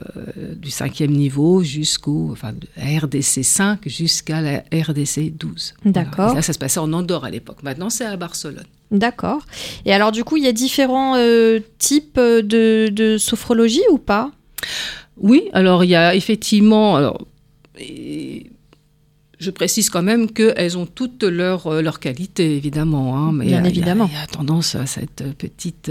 du 0.56 0.70
cinquième 0.70 1.10
niveau 1.12 1.39
jusqu'au, 1.62 2.28
enfin, 2.32 2.52
de 2.52 2.66
la 2.76 2.98
RDC 3.00 3.42
5 3.44 3.88
jusqu'à 3.88 4.40
la 4.40 4.62
RDC 4.72 5.36
12. 5.36 5.74
D'accord. 5.84 6.34
Là, 6.34 6.42
ça 6.42 6.52
se 6.52 6.58
passait 6.58 6.80
en 6.80 6.92
Andorre 6.92 7.24
à 7.24 7.30
l'époque. 7.30 7.62
Maintenant, 7.62 7.90
c'est 7.90 8.04
à 8.04 8.16
Barcelone. 8.16 8.64
D'accord. 8.90 9.44
Et 9.84 9.92
alors, 9.92 10.12
du 10.12 10.24
coup, 10.24 10.36
il 10.36 10.44
y 10.44 10.48
a 10.48 10.52
différents 10.52 11.14
euh, 11.16 11.60
types 11.78 12.18
euh, 12.18 12.42
de, 12.42 12.88
de 12.92 13.18
sophrologie 13.18 13.82
ou 13.92 13.98
pas? 13.98 14.32
Oui, 15.16 15.44
alors 15.52 15.84
il 15.84 15.90
y 15.90 15.94
a 15.96 16.14
effectivement. 16.14 16.96
Alors, 16.96 17.26
et 17.78 18.50
je 19.38 19.50
précise 19.50 19.88
quand 19.90 20.02
même 20.02 20.30
qu'elles 20.30 20.76
ont 20.76 20.86
toutes 20.86 21.22
leurs 21.22 21.66
euh, 21.68 21.82
qualités, 21.92 22.56
évidemment. 22.56 23.16
hein, 23.16 23.32
mais 23.32 23.46
Bien 23.46 23.58
il 23.60 23.62
y 23.62 23.66
a- 23.66 23.70
évidemment. 23.70 24.08
Il 24.12 24.18
y, 24.18 24.22
a 24.22 24.26
tendance 24.26 24.74
à 24.74 24.86
cette 24.86 25.22
petite. 25.38 25.90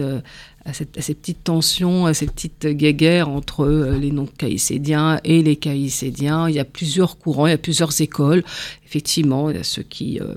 À, 0.70 1.02
ces 1.02 1.16
petites 1.16 1.44
tensions, 1.44 2.06
à 2.06 2.14
ces 2.14 2.26
petites 2.26 2.68
guéguerres 2.68 3.30
entre 3.30 3.66
euh, 3.66 3.98
les 3.98 4.12
non-caïcédiens 4.12 5.20
et 5.24 5.42
les 5.42 5.56
caïcédiens. 5.56 6.50
Il 6.50 6.56
y 6.56 6.60
a 6.60 6.66
plusieurs 6.66 7.18
courants, 7.18 7.48
il 7.48 7.52
y 7.52 7.54
a 7.54 7.58
plusieurs 7.58 8.00
écoles. 8.02 8.44
Effectivement, 8.86 9.50
il 9.50 9.58
y 9.58 9.60
a 9.60 9.64
ceux 9.64 9.84
qui, 9.84 10.20
euh, 10.20 10.36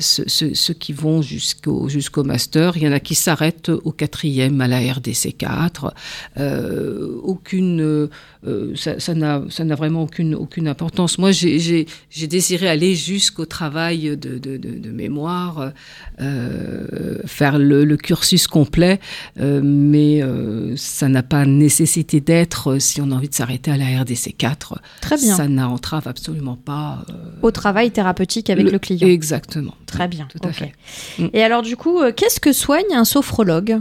ceux, 0.00 0.24
ceux- 0.26 0.54
ceux 0.54 0.74
qui 0.74 0.92
vont 0.92 1.22
jusqu'au 1.22 1.88
jusqu'au 1.88 2.24
master. 2.24 2.76
Il 2.76 2.82
y 2.82 2.88
en 2.88 2.92
a 2.92 3.00
qui 3.00 3.14
s'arrêtent 3.14 3.68
au 3.70 3.92
quatrième, 3.92 4.60
à 4.60 4.68
la 4.68 4.78
RDC 4.92 5.32
4. 5.36 5.94
Euh, 6.38 7.08
aucune, 7.22 7.80
euh, 7.80 8.08
euh, 8.46 8.72
ça 8.74 9.14
n'a 9.14 9.42
ça 9.50 9.64
n'a 9.64 9.74
vraiment 9.74 10.02
aucune, 10.02 10.34
aucune 10.34 10.68
importance. 10.68 11.18
Moi, 11.18 11.30
j'ai- 11.32 11.86
désiré 12.28 12.68
aller 12.68 12.94
jusqu'au 12.94 13.46
travail 13.46 14.16
de, 14.16 14.38
de, 14.38 14.56
de, 14.58 14.78
de 14.78 14.90
mémoire, 14.90 15.72
euh, 16.20 17.18
faire 17.26 17.58
le, 17.58 17.84
le 17.84 17.96
cursus 17.96 18.46
complet, 18.46 19.00
euh, 19.40 19.60
mais 19.64 20.22
euh, 20.22 20.74
ça 20.76 21.08
n'a 21.08 21.22
pas 21.22 21.44
nécessité 21.46 22.20
d'être, 22.20 22.72
euh, 22.74 22.78
si 22.78 23.00
on 23.00 23.10
a 23.10 23.14
envie 23.14 23.28
de 23.28 23.34
s'arrêter 23.34 23.70
à 23.70 23.76
la 23.76 24.00
RDC 24.02 24.34
4, 24.36 24.78
Très 25.00 25.16
bien. 25.16 25.36
ça 25.36 25.48
n'entrave 25.48 26.06
absolument 26.08 26.56
pas. 26.56 27.04
euh, 27.10 27.12
Au 27.42 27.50
travail 27.50 27.90
thérapeutique 27.90 28.50
avec 28.50 28.70
le, 28.70 28.78
client. 28.78 29.06
Exactement. 29.08 29.67
Très 29.86 30.08
bien. 30.08 30.26
Tout 30.30 30.46
à 30.46 30.52
fait. 30.52 30.72
Mm. 31.18 31.26
Et 31.32 31.42
alors, 31.42 31.62
du 31.62 31.76
coup, 31.76 32.00
euh, 32.00 32.12
qu'est-ce 32.12 32.40
que 32.40 32.52
soigne 32.52 32.92
un 32.94 33.04
sophrologue? 33.04 33.80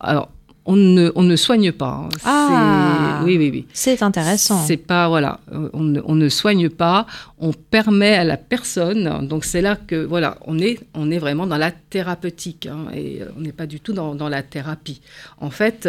Alors, 0.00 0.28
on 0.68 0.74
ne, 0.76 1.12
on 1.14 1.22
ne 1.22 1.36
soigne 1.36 1.70
pas. 1.72 2.02
hein. 2.04 2.08
Ah. 2.24 3.20
Oui, 3.24 3.38
oui, 3.38 3.50
oui. 3.52 3.66
C'est 3.72 4.02
intéressant. 4.02 4.58
C'est 4.66 4.76
pas 4.76 5.08
voilà, 5.08 5.38
euh, 5.52 5.70
on 5.72 5.82
ne, 5.82 6.00
on 6.04 6.14
ne 6.16 6.28
soigne 6.28 6.68
pas, 6.68 7.06
on 7.38 7.52
permet 7.52 8.14
à 8.14 8.24
la 8.24 8.36
personne. 8.36 9.26
Donc 9.28 9.44
c'est 9.44 9.62
là 9.62 9.76
que 9.76 10.04
voilà, 10.04 10.38
on 10.44 10.58
est 10.58 10.80
on 10.94 11.10
est 11.10 11.18
vraiment 11.18 11.46
dans 11.46 11.56
la 11.56 11.70
thérapeutique 11.70 12.66
hein, 12.66 12.86
et 12.92 13.22
euh, 13.22 13.26
on 13.36 13.40
n'est 13.42 13.52
pas 13.52 13.66
du 13.66 13.78
tout 13.80 13.92
dans, 13.92 14.14
dans 14.16 14.28
la 14.28 14.42
thérapie. 14.42 15.00
En 15.40 15.50
fait, 15.50 15.88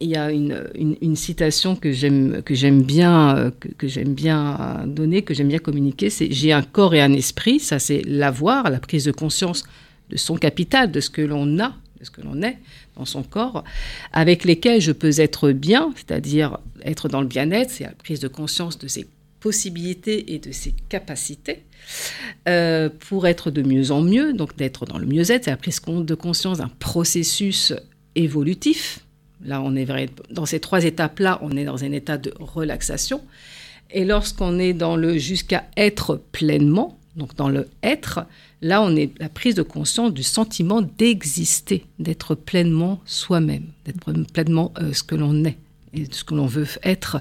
il 0.00 0.10
y 0.10 0.16
a 0.16 0.30
une, 0.30 1.16
citation 1.16 1.74
que 1.76 1.90
j'aime 1.92 2.82
bien 2.82 3.36
euh, 3.36 3.50
que, 3.78 4.04
bien 4.04 4.84
donner, 4.86 5.22
que 5.22 5.34
j'aime 5.34 5.48
bien 5.48 5.58
communiquer, 5.58 6.10
c'est 6.10 6.30
j'ai 6.30 6.52
un 6.52 6.62
corps 6.62 6.94
et 6.94 7.00
un 7.00 7.12
esprit. 7.12 7.58
Ça 7.60 7.78
c'est 7.78 8.02
l'avoir, 8.06 8.70
la 8.70 8.78
prise 8.78 9.04
de 9.04 9.12
conscience 9.12 9.64
de 10.10 10.16
son 10.16 10.36
capital, 10.36 10.92
de 10.92 11.00
ce 11.00 11.10
que 11.10 11.22
l'on 11.22 11.58
a, 11.58 11.74
de 11.98 12.04
ce 12.04 12.10
que 12.10 12.20
l'on 12.20 12.42
est 12.42 12.58
dans 12.96 13.04
son 13.04 13.22
corps, 13.22 13.64
avec 14.12 14.44
lesquels 14.44 14.80
je 14.80 14.92
peux 14.92 15.20
être 15.20 15.52
bien, 15.52 15.92
c'est-à-dire 15.96 16.58
être 16.82 17.08
dans 17.08 17.20
le 17.20 17.26
bien-être, 17.26 17.70
c'est 17.70 17.84
la 17.84 17.90
prise 17.90 18.20
de 18.20 18.28
conscience 18.28 18.78
de 18.78 18.88
ses 18.88 19.06
possibilités 19.40 20.34
et 20.34 20.38
de 20.38 20.50
ses 20.50 20.74
capacités, 20.88 21.62
euh, 22.48 22.88
pour 22.88 23.26
être 23.26 23.50
de 23.50 23.62
mieux 23.62 23.90
en 23.90 24.02
mieux, 24.02 24.32
donc 24.32 24.56
d'être 24.56 24.86
dans 24.86 24.98
le 24.98 25.06
mieux-être, 25.06 25.44
c'est 25.44 25.50
la 25.50 25.56
prise 25.56 25.80
de 25.82 26.14
conscience 26.14 26.58
d'un 26.58 26.70
processus 26.80 27.72
évolutif. 28.14 29.05
Là, 29.44 29.60
on 29.62 29.76
est 29.76 29.86
dans 30.30 30.46
ces 30.46 30.60
trois 30.60 30.84
étapes-là, 30.84 31.38
on 31.42 31.56
est 31.56 31.64
dans 31.64 31.84
un 31.84 31.92
état 31.92 32.16
de 32.16 32.32
relaxation. 32.38 33.22
Et 33.90 34.04
lorsqu'on 34.04 34.58
est 34.58 34.72
dans 34.72 34.96
le 34.96 35.18
jusqu'à 35.18 35.64
être 35.76 36.20
pleinement, 36.32 36.98
donc 37.16 37.34
dans 37.36 37.48
le 37.48 37.68
être, 37.82 38.26
là, 38.62 38.82
on 38.82 38.96
est 38.96 39.12
la 39.20 39.28
prise 39.28 39.54
de 39.54 39.62
conscience 39.62 40.12
du 40.12 40.22
sentiment 40.22 40.82
d'exister, 40.82 41.86
d'être 41.98 42.34
pleinement 42.34 43.00
soi-même, 43.04 43.66
d'être 43.84 44.12
pleinement 44.32 44.72
euh, 44.78 44.92
ce 44.92 45.02
que 45.02 45.14
l'on 45.14 45.44
est, 45.44 45.56
et 45.92 46.06
de 46.06 46.14
ce 46.14 46.24
que 46.24 46.34
l'on 46.34 46.46
veut 46.46 46.66
être, 46.82 47.20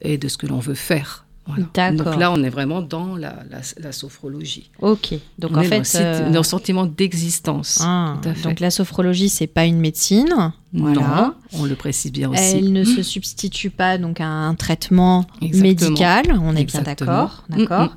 et 0.00 0.18
de 0.18 0.28
ce 0.28 0.38
que 0.38 0.46
l'on 0.46 0.58
veut 0.58 0.74
faire. 0.74 1.25
Voilà. 1.46 1.64
D'accord. 1.74 2.04
Donc 2.12 2.16
là, 2.20 2.32
on 2.32 2.42
est 2.42 2.48
vraiment 2.50 2.82
dans 2.82 3.14
la, 3.16 3.36
la, 3.50 3.58
la 3.78 3.92
sophrologie. 3.92 4.68
Ok. 4.80 5.14
Donc 5.38 5.52
on 5.54 5.58
en 5.60 5.62
fait, 5.62 5.84
site- 5.84 6.00
euh, 6.00 6.30
le 6.30 6.42
sentiment 6.42 6.86
d'existence. 6.86 7.80
ah, 7.82 8.16
donc 8.42 8.60
la 8.60 8.70
sophrologie, 8.70 9.28
c'est 9.28 9.46
pas 9.46 9.64
une 9.64 9.78
médecine. 9.78 10.52
Voilà. 10.72 11.00
Non, 11.52 11.60
on 11.60 11.64
le 11.64 11.74
précise 11.76 12.10
bien 12.12 12.30
aussi. 12.30 12.56
Elle 12.56 12.72
ne 12.72 12.82
se 12.84 13.02
substitue 13.02 13.70
pas 13.70 13.96
donc 13.98 14.20
à 14.20 14.26
un 14.26 14.54
traitement 14.54 15.24
Exactement. 15.40 15.62
médical. 15.90 16.40
On 16.42 16.56
est 16.56 16.64
bien 16.64 16.82
d'accord. 16.82 17.44
Mm, 17.50 17.56
D'accord. 17.58 17.96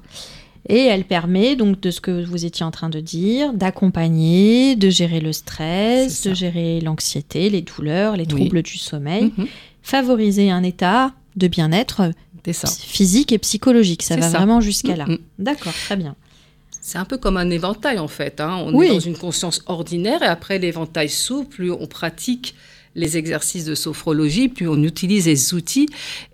Et 0.71 0.81
elle 0.85 1.05
permet 1.05 1.55
donc 1.55 1.81
de 1.81 1.89
ce 1.89 1.99
que 1.99 2.23
vous 2.23 2.45
étiez 2.45 2.63
en 2.63 2.69
train 2.69 2.89
de 2.89 2.99
dire, 2.99 3.53
d'accompagner, 3.53 4.75
de 4.75 4.89
gérer 4.91 5.19
le 5.19 5.33
stress, 5.33 6.19
C'est 6.19 6.29
de 6.29 6.35
gérer 6.35 6.79
l'anxiété, 6.81 7.49
les 7.49 7.61
douleurs, 7.63 8.15
les 8.15 8.27
Oui. 8.31 8.41
troubles 8.41 8.61
du 8.61 8.77
sommeil, 8.77 9.33
favoriser 9.81 10.51
un 10.51 10.61
état 10.63 11.11
de 11.35 11.47
bien-être 11.47 12.01
C'est 12.01 12.28
ça. 12.53 12.67
physique 12.67 13.31
et 13.31 13.37
psychologique. 13.37 14.03
Ça 14.03 14.15
va 14.15 14.29
ça. 14.29 14.37
vraiment 14.37 14.61
jusqu'à 14.61 14.95
là. 14.95 15.05
Mm, 15.05 15.13
mm. 15.13 15.17
D'accord, 15.39 15.73
très 15.73 15.95
bien. 15.95 16.15
C'est 16.81 16.97
un 16.97 17.05
peu 17.05 17.17
comme 17.17 17.37
un 17.37 17.49
éventail 17.49 17.99
en 17.99 18.07
fait. 18.07 18.39
hein. 18.41 18.57
On 18.65 18.73
Oui. 18.73 18.87
est 18.87 18.89
dans 18.89 18.99
une 18.99 19.17
conscience 19.17 19.61
ordinaire 19.67 20.23
et 20.23 20.27
après 20.27 20.59
l'éventail 20.59 21.09
s'ouvre, 21.09 21.47
plus 21.47 21.71
on 21.71 21.87
pratique 21.87 22.55
les 22.95 23.17
exercices 23.17 23.65
de 23.65 23.75
sophrologie, 23.75 24.49
plus 24.49 24.67
on 24.67 24.81
utilise 24.83 25.27
les 25.27 25.53
outils 25.53 25.87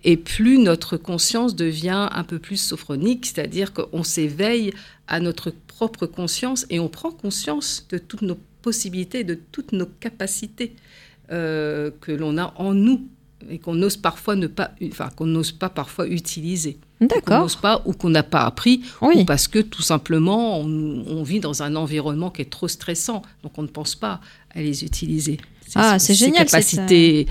et 0.05 0.15
plus 0.17 0.57
notre 0.57 0.95
conscience 0.97 1.55
devient 1.55 2.07
un 2.12 2.24
peu 2.24 2.39
plus 2.39 2.55
sophronique, 2.57 3.25
c'est-à-dire 3.25 3.74
qu'on 3.74 4.03
s'éveille 4.03 4.71
à 5.07 5.19
notre 5.19 5.51
propre 5.67 6.05
conscience 6.05 6.65
et 6.69 6.79
on 6.79 6.88
prend 6.88 7.12
conscience 7.12 7.85
de 7.89 7.97
toutes 7.97 8.21
nos 8.21 8.38
possibilités, 8.62 9.24
de 9.25 9.38
toutes 9.51 9.74
nos 9.74 9.85
capacités 9.85 10.75
euh, 11.31 11.91
que 12.01 12.12
l'on 12.13 12.38
a 12.38 12.53
en 12.57 12.74
nous 12.74 13.01
et 13.49 13.59
qu'on 13.59 13.75
n'ose 13.75 13.97
parfois 13.97 14.35
ne 14.35 14.47
pas, 14.47 14.71
enfin 14.91 15.09
qu'on 15.15 15.25
n'ose 15.27 15.51
pas 15.51 15.69
parfois 15.69 16.07
utiliser, 16.07 16.77
qu'on 16.99 17.07
D'accord. 17.07 17.41
n'ose 17.41 17.55
pas 17.55 17.81
ou 17.85 17.93
qu'on 17.93 18.09
n'a 18.09 18.23
pas 18.23 18.41
appris 18.45 18.81
Oui. 19.01 19.15
ou 19.17 19.25
parce 19.25 19.47
que 19.47 19.59
tout 19.59 19.81
simplement 19.81 20.59
on, 20.59 21.03
on 21.07 21.23
vit 21.23 21.39
dans 21.39 21.61
un 21.63 21.75
environnement 21.75 22.29
qui 22.31 22.41
est 22.41 22.49
trop 22.49 22.67
stressant, 22.67 23.21
donc 23.43 23.57
on 23.57 23.63
ne 23.63 23.67
pense 23.67 23.95
pas 23.95 24.19
à 24.53 24.61
les 24.61 24.83
utiliser. 24.83 25.37
Ah, 25.75 26.00
c'est 26.00 26.13
ces 26.13 26.25
génial, 26.25 26.48
cette, 26.48 26.51
capacités 26.51 27.27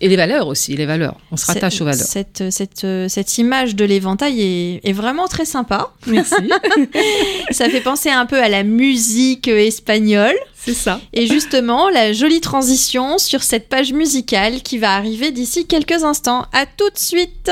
et 0.00 0.08
les 0.08 0.16
valeurs 0.16 0.46
aussi, 0.46 0.76
les 0.76 0.86
valeurs. 0.86 1.16
On 1.32 1.36
se 1.36 1.46
rattache 1.46 1.74
C'est- 1.76 1.82
aux 1.82 1.84
valeurs. 1.84 2.06
Cette, 2.06 2.44
cette, 2.50 2.86
cette 3.08 3.38
image 3.38 3.74
de 3.74 3.84
l'éventail 3.84 4.40
est, 4.40 4.80
est 4.88 4.92
vraiment 4.92 5.26
très 5.26 5.44
sympa. 5.44 5.92
Merci. 6.06 6.34
Ça 7.50 7.68
fait 7.68 7.80
penser 7.80 8.10
un 8.10 8.26
peu 8.26 8.40
à 8.42 8.48
la 8.48 8.62
musique 8.62 9.48
euh, 9.48 9.58
espagnole. 9.58 10.34
c'est 10.56 10.74
ça. 10.74 11.00
Et 11.12 11.26
justement, 11.26 11.88
la 11.90 12.12
jolie 12.12 12.40
transition 12.40 13.18
sur 13.18 13.42
cette 13.42 13.68
page 13.68 13.92
musicale 13.92 14.62
qui 14.62 14.78
va 14.78 14.94
arriver 14.94 15.30
d'ici 15.32 15.66
quelques 15.66 16.04
instants. 16.04 16.46
À 16.52 16.66
tout 16.66 16.88
de 16.90 16.98
suite 16.98 17.50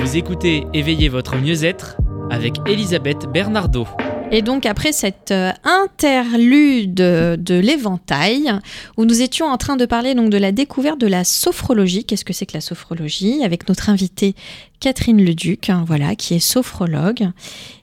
Vous 0.00 0.16
écoutez 0.16 0.64
Éveillez 0.72 1.08
votre 1.08 1.36
mieux-être 1.36 1.96
avec 2.30 2.54
Elisabeth 2.66 3.26
Bernardo. 3.32 3.86
Et 4.34 4.42
donc 4.42 4.66
après 4.66 4.90
cette 4.90 5.30
euh, 5.30 5.52
interlude 5.62 6.94
de 6.94 7.54
l'éventail, 7.54 8.52
où 8.96 9.04
nous 9.04 9.22
étions 9.22 9.46
en 9.46 9.56
train 9.58 9.76
de 9.76 9.86
parler 9.86 10.16
donc 10.16 10.30
de 10.30 10.36
la 10.36 10.50
découverte 10.50 11.00
de 11.00 11.06
la 11.06 11.22
sophrologie, 11.22 12.04
qu'est-ce 12.04 12.24
que 12.24 12.32
c'est 12.32 12.44
que 12.44 12.54
la 12.54 12.60
sophrologie, 12.60 13.44
avec 13.44 13.68
notre 13.68 13.90
invitée 13.90 14.34
Catherine 14.80 15.24
Leduc, 15.24 15.70
hein, 15.70 15.84
voilà, 15.86 16.16
qui 16.16 16.34
est 16.34 16.40
sophrologue. 16.40 17.30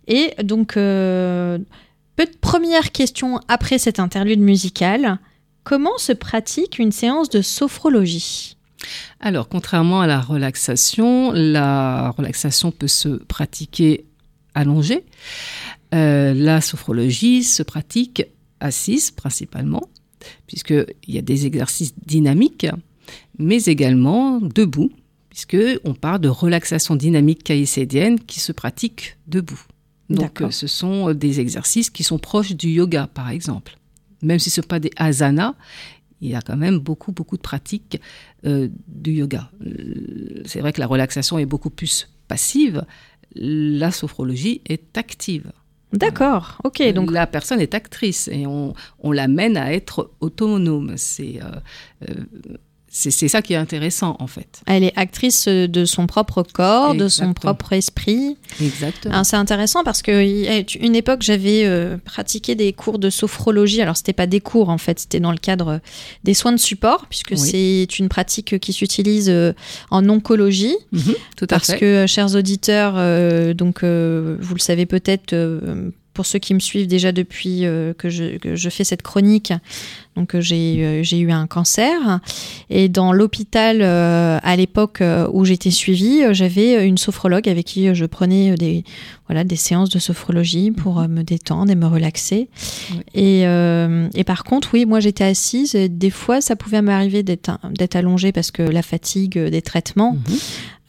Et 0.09 0.33
donc, 0.43 0.75
euh, 0.75 1.57
première 2.41 2.91
question 2.91 3.39
après 3.47 3.77
cette 3.77 4.01
interlude 4.01 4.41
musicale, 4.41 5.19
comment 5.63 5.97
se 5.97 6.11
pratique 6.11 6.79
une 6.79 6.91
séance 6.91 7.29
de 7.29 7.41
sophrologie? 7.41 8.57
Alors, 9.21 9.47
contrairement 9.47 10.01
à 10.01 10.07
la 10.07 10.19
relaxation, 10.19 11.31
la 11.31 12.09
relaxation 12.09 12.71
peut 12.71 12.89
se 12.89 13.07
pratiquer 13.07 14.03
allongée. 14.53 15.05
Euh, 15.93 16.33
la 16.33 16.61
sophrologie 16.61 17.43
se 17.43 17.63
pratique 17.63 18.23
assise 18.59 19.11
principalement, 19.11 19.89
puisqu'il 20.47 21.13
y 21.13 21.17
a 21.17 21.21
des 21.21 21.45
exercices 21.45 21.93
dynamiques, 22.05 22.67
mais 23.37 23.63
également 23.63 24.39
debout, 24.39 24.91
puisqu'on 25.29 25.93
parle 25.93 26.21
de 26.21 26.29
relaxation 26.29 26.95
dynamique 26.95 27.43
caïcédienne 27.43 28.19
qui 28.19 28.39
se 28.39 28.51
pratique 28.51 29.17
debout. 29.27 29.61
Donc, 30.09 30.41
euh, 30.41 30.51
ce 30.51 30.67
sont 30.67 31.09
euh, 31.09 31.13
des 31.13 31.39
exercices 31.39 31.89
qui 31.89 32.03
sont 32.03 32.19
proches 32.19 32.53
du 32.53 32.69
yoga, 32.69 33.07
par 33.07 33.29
exemple. 33.29 33.77
Même 34.21 34.39
si 34.39 34.49
ce 34.49 34.59
ne 34.59 34.63
sont 34.63 34.67
pas 34.67 34.79
des 34.79 34.91
asanas, 34.97 35.55
il 36.19 36.29
y 36.29 36.35
a 36.35 36.41
quand 36.41 36.57
même 36.57 36.77
beaucoup, 36.77 37.11
beaucoup 37.11 37.37
de 37.37 37.41
pratiques 37.41 37.99
euh, 38.45 38.67
du 38.87 39.13
yoga. 39.13 39.49
C'est 40.45 40.59
vrai 40.59 40.73
que 40.73 40.79
la 40.79 40.87
relaxation 40.87 41.39
est 41.39 41.45
beaucoup 41.45 41.69
plus 41.69 42.09
passive, 42.27 42.85
la 43.33 43.91
sophrologie 43.91 44.61
est 44.65 44.97
active. 44.97 45.51
D'accord, 45.93 46.57
ok, 46.63 46.81
donc 46.93 47.11
la 47.11 47.27
personne 47.27 47.59
est 47.59 47.73
actrice 47.73 48.29
et 48.29 48.47
on, 48.47 48.73
on 48.99 49.11
l'amène 49.11 49.57
à 49.57 49.73
être 49.73 50.11
autonome. 50.21 50.93
C'est 50.95 51.41
euh, 51.43 52.07
euh, 52.09 52.13
c'est 52.93 53.29
ça 53.29 53.41
qui 53.41 53.53
est 53.53 53.57
intéressant 53.57 54.17
en 54.19 54.27
fait. 54.27 54.61
elle 54.67 54.83
est 54.83 54.91
actrice 54.97 55.47
de 55.47 55.85
son 55.85 56.07
propre 56.07 56.43
corps, 56.43 56.93
de 56.93 57.07
son 57.07 57.33
propre 57.33 57.71
esprit. 57.71 58.35
Exactement. 58.61 59.23
C'est 59.23 59.37
intéressant 59.37 59.83
parce 59.85 60.01
que 60.01 60.21
une 60.77 60.95
époque 60.95 61.21
j'avais 61.21 61.63
euh, 61.65 61.95
pratiqué 62.03 62.53
des 62.55 62.73
cours 62.73 62.99
de 62.99 63.09
sophrologie. 63.09 63.81
Alors 63.81 63.95
c'était 63.95 64.11
pas 64.11 64.27
des 64.27 64.41
cours 64.41 64.67
en 64.69 64.77
fait, 64.77 64.99
c'était 64.99 65.21
dans 65.21 65.31
le 65.31 65.37
cadre 65.37 65.79
des 66.25 66.33
soins 66.33 66.51
de 66.51 66.57
support 66.57 67.05
puisque 67.09 67.31
Oui. 67.37 67.37
c'est 67.87 67.99
une 67.99 68.09
pratique 68.09 68.59
qui 68.59 68.73
s'utilise 68.73 69.29
euh, 69.29 69.53
en 69.89 70.07
oncologie. 70.09 70.75
Mhm, 70.91 71.15
tout 71.37 71.45
à 71.45 71.47
Parce 71.47 71.67
fait. 71.71 71.79
que, 71.79 71.85
euh, 71.85 72.07
chers 72.07 72.35
auditeurs, 72.35 72.95
euh, 72.97 73.53
donc 73.53 73.83
euh, 73.83 74.35
vous 74.41 74.53
le 74.55 74.59
savez 74.59 74.85
peut-être, 74.85 75.31
euh, 75.33 75.91
pour 76.13 76.25
ceux 76.25 76.39
qui 76.39 76.53
me 76.53 76.59
suivent 76.59 76.87
déjà 76.87 77.11
depuis 77.11 77.65
euh, 77.65 77.93
que, 77.93 78.09
je, 78.09 78.37
que 78.37 78.55
je 78.55 78.69
fais 78.69 78.83
cette 78.83 79.01
chronique, 79.01 79.53
donc 80.15 80.35
euh, 80.35 80.41
j'ai 80.41 80.83
euh, 80.83 81.03
j'ai 81.03 81.19
eu 81.19 81.31
un 81.31 81.47
cancer 81.47 82.19
et 82.69 82.89
dans 82.89 83.13
l'hôpital 83.13 83.79
euh, 83.81 84.39
à 84.43 84.55
l'époque 84.55 85.01
où 85.31 85.45
j'étais 85.45 85.71
suivie, 85.71 86.21
j'avais 86.31 86.85
une 86.85 86.97
sophrologue 86.97 87.47
avec 87.47 87.65
qui 87.65 87.93
je 87.95 88.05
prenais 88.05 88.55
des 88.55 88.83
voilà 89.27 89.45
des 89.45 89.55
séances 89.55 89.89
de 89.89 89.99
sophrologie 89.99 90.71
pour 90.71 90.99
euh, 90.99 91.07
me 91.07 91.23
détendre 91.23 91.71
et 91.71 91.75
me 91.75 91.87
relaxer. 91.87 92.49
Oui. 92.91 92.99
Et, 93.13 93.41
et 94.13 94.23
par 94.23 94.43
contre, 94.43 94.69
oui, 94.73 94.85
moi 94.85 94.99
j'étais 94.99 95.23
assise. 95.23 95.75
Et 95.75 95.87
des 95.87 96.09
fois, 96.09 96.41
ça 96.41 96.55
pouvait 96.55 96.81
m'arriver 96.81 97.23
d'être 97.23 97.95
allongée 97.95 98.31
parce 98.31 98.51
que 98.51 98.61
la 98.61 98.81
fatigue 98.81 99.37
des 99.37 99.61
traitements. 99.61 100.13
Mhm. 100.13 100.37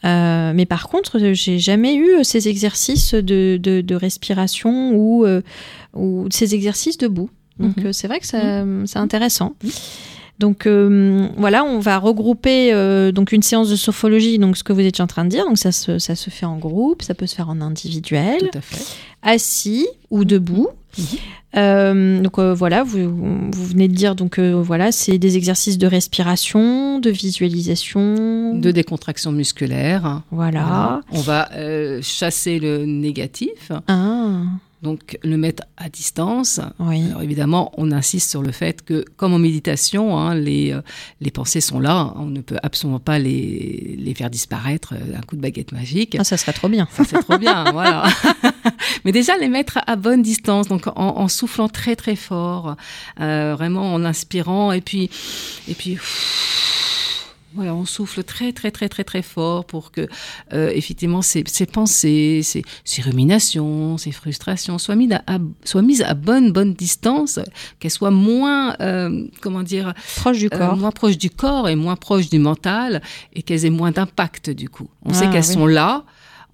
Euh, 0.05 0.51
mais 0.53 0.65
par 0.65 0.89
contre, 0.89 1.17
euh, 1.19 1.33
j'ai 1.33 1.59
jamais 1.59 1.95
eu 1.95 2.15
euh, 2.19 2.23
ces 2.23 2.47
exercices 2.49 3.13
de, 3.13 3.57
de, 3.61 3.81
de 3.81 3.95
respiration 3.95 4.91
ou, 4.93 5.25
euh, 5.25 5.41
ou 5.93 6.27
ces 6.31 6.53
exercices 6.55 6.97
debout. 6.97 7.29
Donc 7.59 7.77
Mhm. 7.77 7.93
c'est 7.93 8.07
vrai 8.07 8.19
que 8.19 8.25
ça- 8.27 8.65
c'est 8.85 8.99
intéressant. 8.99 9.55
Donc 10.39 10.65
euh, 10.65 11.27
voilà, 11.37 11.63
on 11.63 11.79
va 11.79 11.99
regrouper 11.99 12.73
euh, 12.73 13.11
donc 13.11 13.31
une 13.31 13.43
séance 13.43 13.69
de 13.69 13.75
sophrologie, 13.75 14.39
donc 14.39 14.57
ce 14.57 14.63
que 14.63 14.73
vous 14.73 14.79
étiez 14.81 15.03
en 15.03 15.07
train 15.07 15.23
de 15.23 15.29
dire. 15.29 15.45
Donc 15.45 15.57
ça 15.59 15.71
se, 15.71 15.99
ça 15.99 16.15
se 16.15 16.29
fait 16.31 16.45
en 16.47 16.57
groupe, 16.57 17.01
ça 17.03 17.13
peut 17.13 17.27
se 17.27 17.35
faire 17.35 17.49
en 17.49 17.61
individuel. 17.61 18.39
Tout 18.51 18.57
à 18.57 18.61
fait. 18.61 18.83
assis 19.21 19.87
ou 20.09 20.25
debout. 20.25 20.67
Mhm. 20.97 21.05
Euh, 21.55 22.19
donc 22.21 22.39
euh, 22.39 22.53
voilà, 22.53 22.83
vous, 22.83 23.09
vous 23.51 23.65
venez 23.65 23.87
de 23.87 23.93
dire 23.93 24.15
donc 24.15 24.39
euh, 24.39 24.53
voilà, 24.61 24.91
c'est 24.91 25.17
des 25.19 25.37
exercices 25.37 25.77
de 25.77 25.85
respiration, 25.87 26.99
de 26.99 27.09
visualisation, 27.09 28.55
De 28.57 28.71
décontraction 28.71 29.31
musculaire. 29.31 30.21
voilà. 30.31 31.01
On 31.11 31.21
va 31.21 31.49
euh, 31.53 31.99
chasser 32.01 32.59
le 32.59 32.85
négatif, 32.85 33.71
Ah, 33.87 34.41
donc 34.81 35.17
le 35.23 35.37
mettre 35.37 35.63
à 35.77 35.87
distance. 35.89 36.59
oui. 36.79 37.03
Alors 37.09 37.21
évidemment, 37.21 37.71
on 37.77 37.91
insiste 37.91 38.29
sur 38.31 38.41
le 38.41 38.51
fait 38.51 38.81
que, 38.83 39.05
comme 39.15 39.33
en 39.33 39.39
méditation, 39.39 40.17
hein, 40.17 40.35
les, 40.35 40.71
euh, 40.73 40.81
les 41.21 41.31
pensées 41.31 41.61
sont 41.61 41.79
là. 41.79 42.13
On 42.17 42.25
ne 42.25 42.41
peut 42.41 42.57
absolument 42.63 42.99
pas 42.99 43.17
les, 43.19 43.95
les 43.97 44.13
faire 44.13 44.29
disparaître 44.29 44.93
euh, 44.93 45.13
d'un 45.13 45.21
coup 45.21 45.35
de 45.37 45.41
baguette 45.41 45.71
magique. 45.71 46.17
Ah, 46.19 46.23
ça 46.25 46.35
serait 46.37 46.51
trop 46.53 46.67
bien. 46.67 46.87
Ça, 46.91 47.03
c'est 47.05 47.19
trop 47.19 47.37
bien, 47.37 47.71
voilà. 47.71 48.03
Mais 49.05 49.11
déjà, 49.11 49.37
les 49.37 49.47
mettre 49.49 49.79
à 49.87 49.95
bonne 49.95 50.21
distance, 50.21 50.67
donc 50.67 50.87
en, 50.87 50.93
en 50.95 51.27
soufflant 51.27 51.69
très 51.69 51.95
très 51.95 52.15
fort, 52.15 52.75
euh, 53.19 53.53
vraiment 53.57 53.93
en 53.93 54.03
inspirant, 54.05 54.71
et 54.71 54.81
puis, 54.81 55.09
et 55.67 55.73
puis, 55.73 55.97
voilà, 57.55 57.75
on 57.75 57.85
souffle 57.85 58.23
très 58.23 58.51
très 58.51 58.71
très 58.71 58.89
très 58.89 59.03
très 59.03 59.21
fort 59.21 59.63
pour 59.65 59.91
que, 59.91 60.07
euh, 60.53 60.71
effectivement, 60.73 61.21
ces, 61.21 61.43
ces 61.45 61.67
pensées, 61.67 62.41
ces, 62.43 62.63
ces 62.83 63.03
ruminations, 63.03 63.99
ces 63.99 64.11
frustrations 64.11 64.79
soient 64.79 64.95
mises 64.95 65.11
à, 65.13 65.21
à- 65.35 65.37
soient 65.63 65.83
mises 65.83 66.01
à 66.01 66.15
bonne 66.15 66.51
bonne 66.51 66.73
distance, 66.73 67.39
qu'elles 67.79 67.91
soient 67.91 68.09
moins, 68.09 68.75
euh, 68.79 69.27
comment 69.39 69.61
dire, 69.61 69.93
Proche 70.15 70.39
du 70.39 70.47
euh, 70.51 70.57
corps. 70.57 70.75
moins 70.77 70.89
proches 70.91 71.19
du 71.19 71.29
corps 71.29 71.69
et 71.69 71.75
moins 71.75 71.95
proches 71.95 72.27
du 72.31 72.39
mental 72.39 73.03
et 73.33 73.43
qu'elles 73.43 73.65
aient 73.65 73.69
moins 73.69 73.91
d'impact 73.91 74.49
du 74.49 74.67
coup. 74.67 74.87
On 75.05 75.13
sait 75.13 75.25
Ah, 75.27 75.31
qu'elles 75.33 75.45
oui. 75.45 75.53
sont 75.53 75.67
là. 75.67 76.05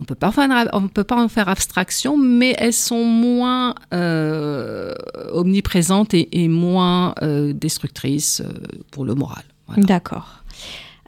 On 0.01 0.06
peut 0.06 0.15
pas 0.15 0.32
faire, 0.32 0.70
on 0.74 0.88
peut 0.88 1.03
pas 1.03 1.22
en 1.22 1.27
faire 1.27 1.50
abstraction, 1.50 2.18
mais 2.18 2.56
elles 2.58 2.74
sont 2.74 3.03
moins 3.03 3.75
euh, 3.94 4.96
omniprésentes 5.34 6.13
et, 6.13 6.41
et 6.41 6.48
moins 6.48 7.13
euh, 7.22 7.51
destructrices 7.51 8.41
euh, 8.41 8.51
pour 8.91 9.03
le 9.03 9.13
moral. 9.13 9.44
Voilà. 9.68 9.84
D'accord. 9.84 10.44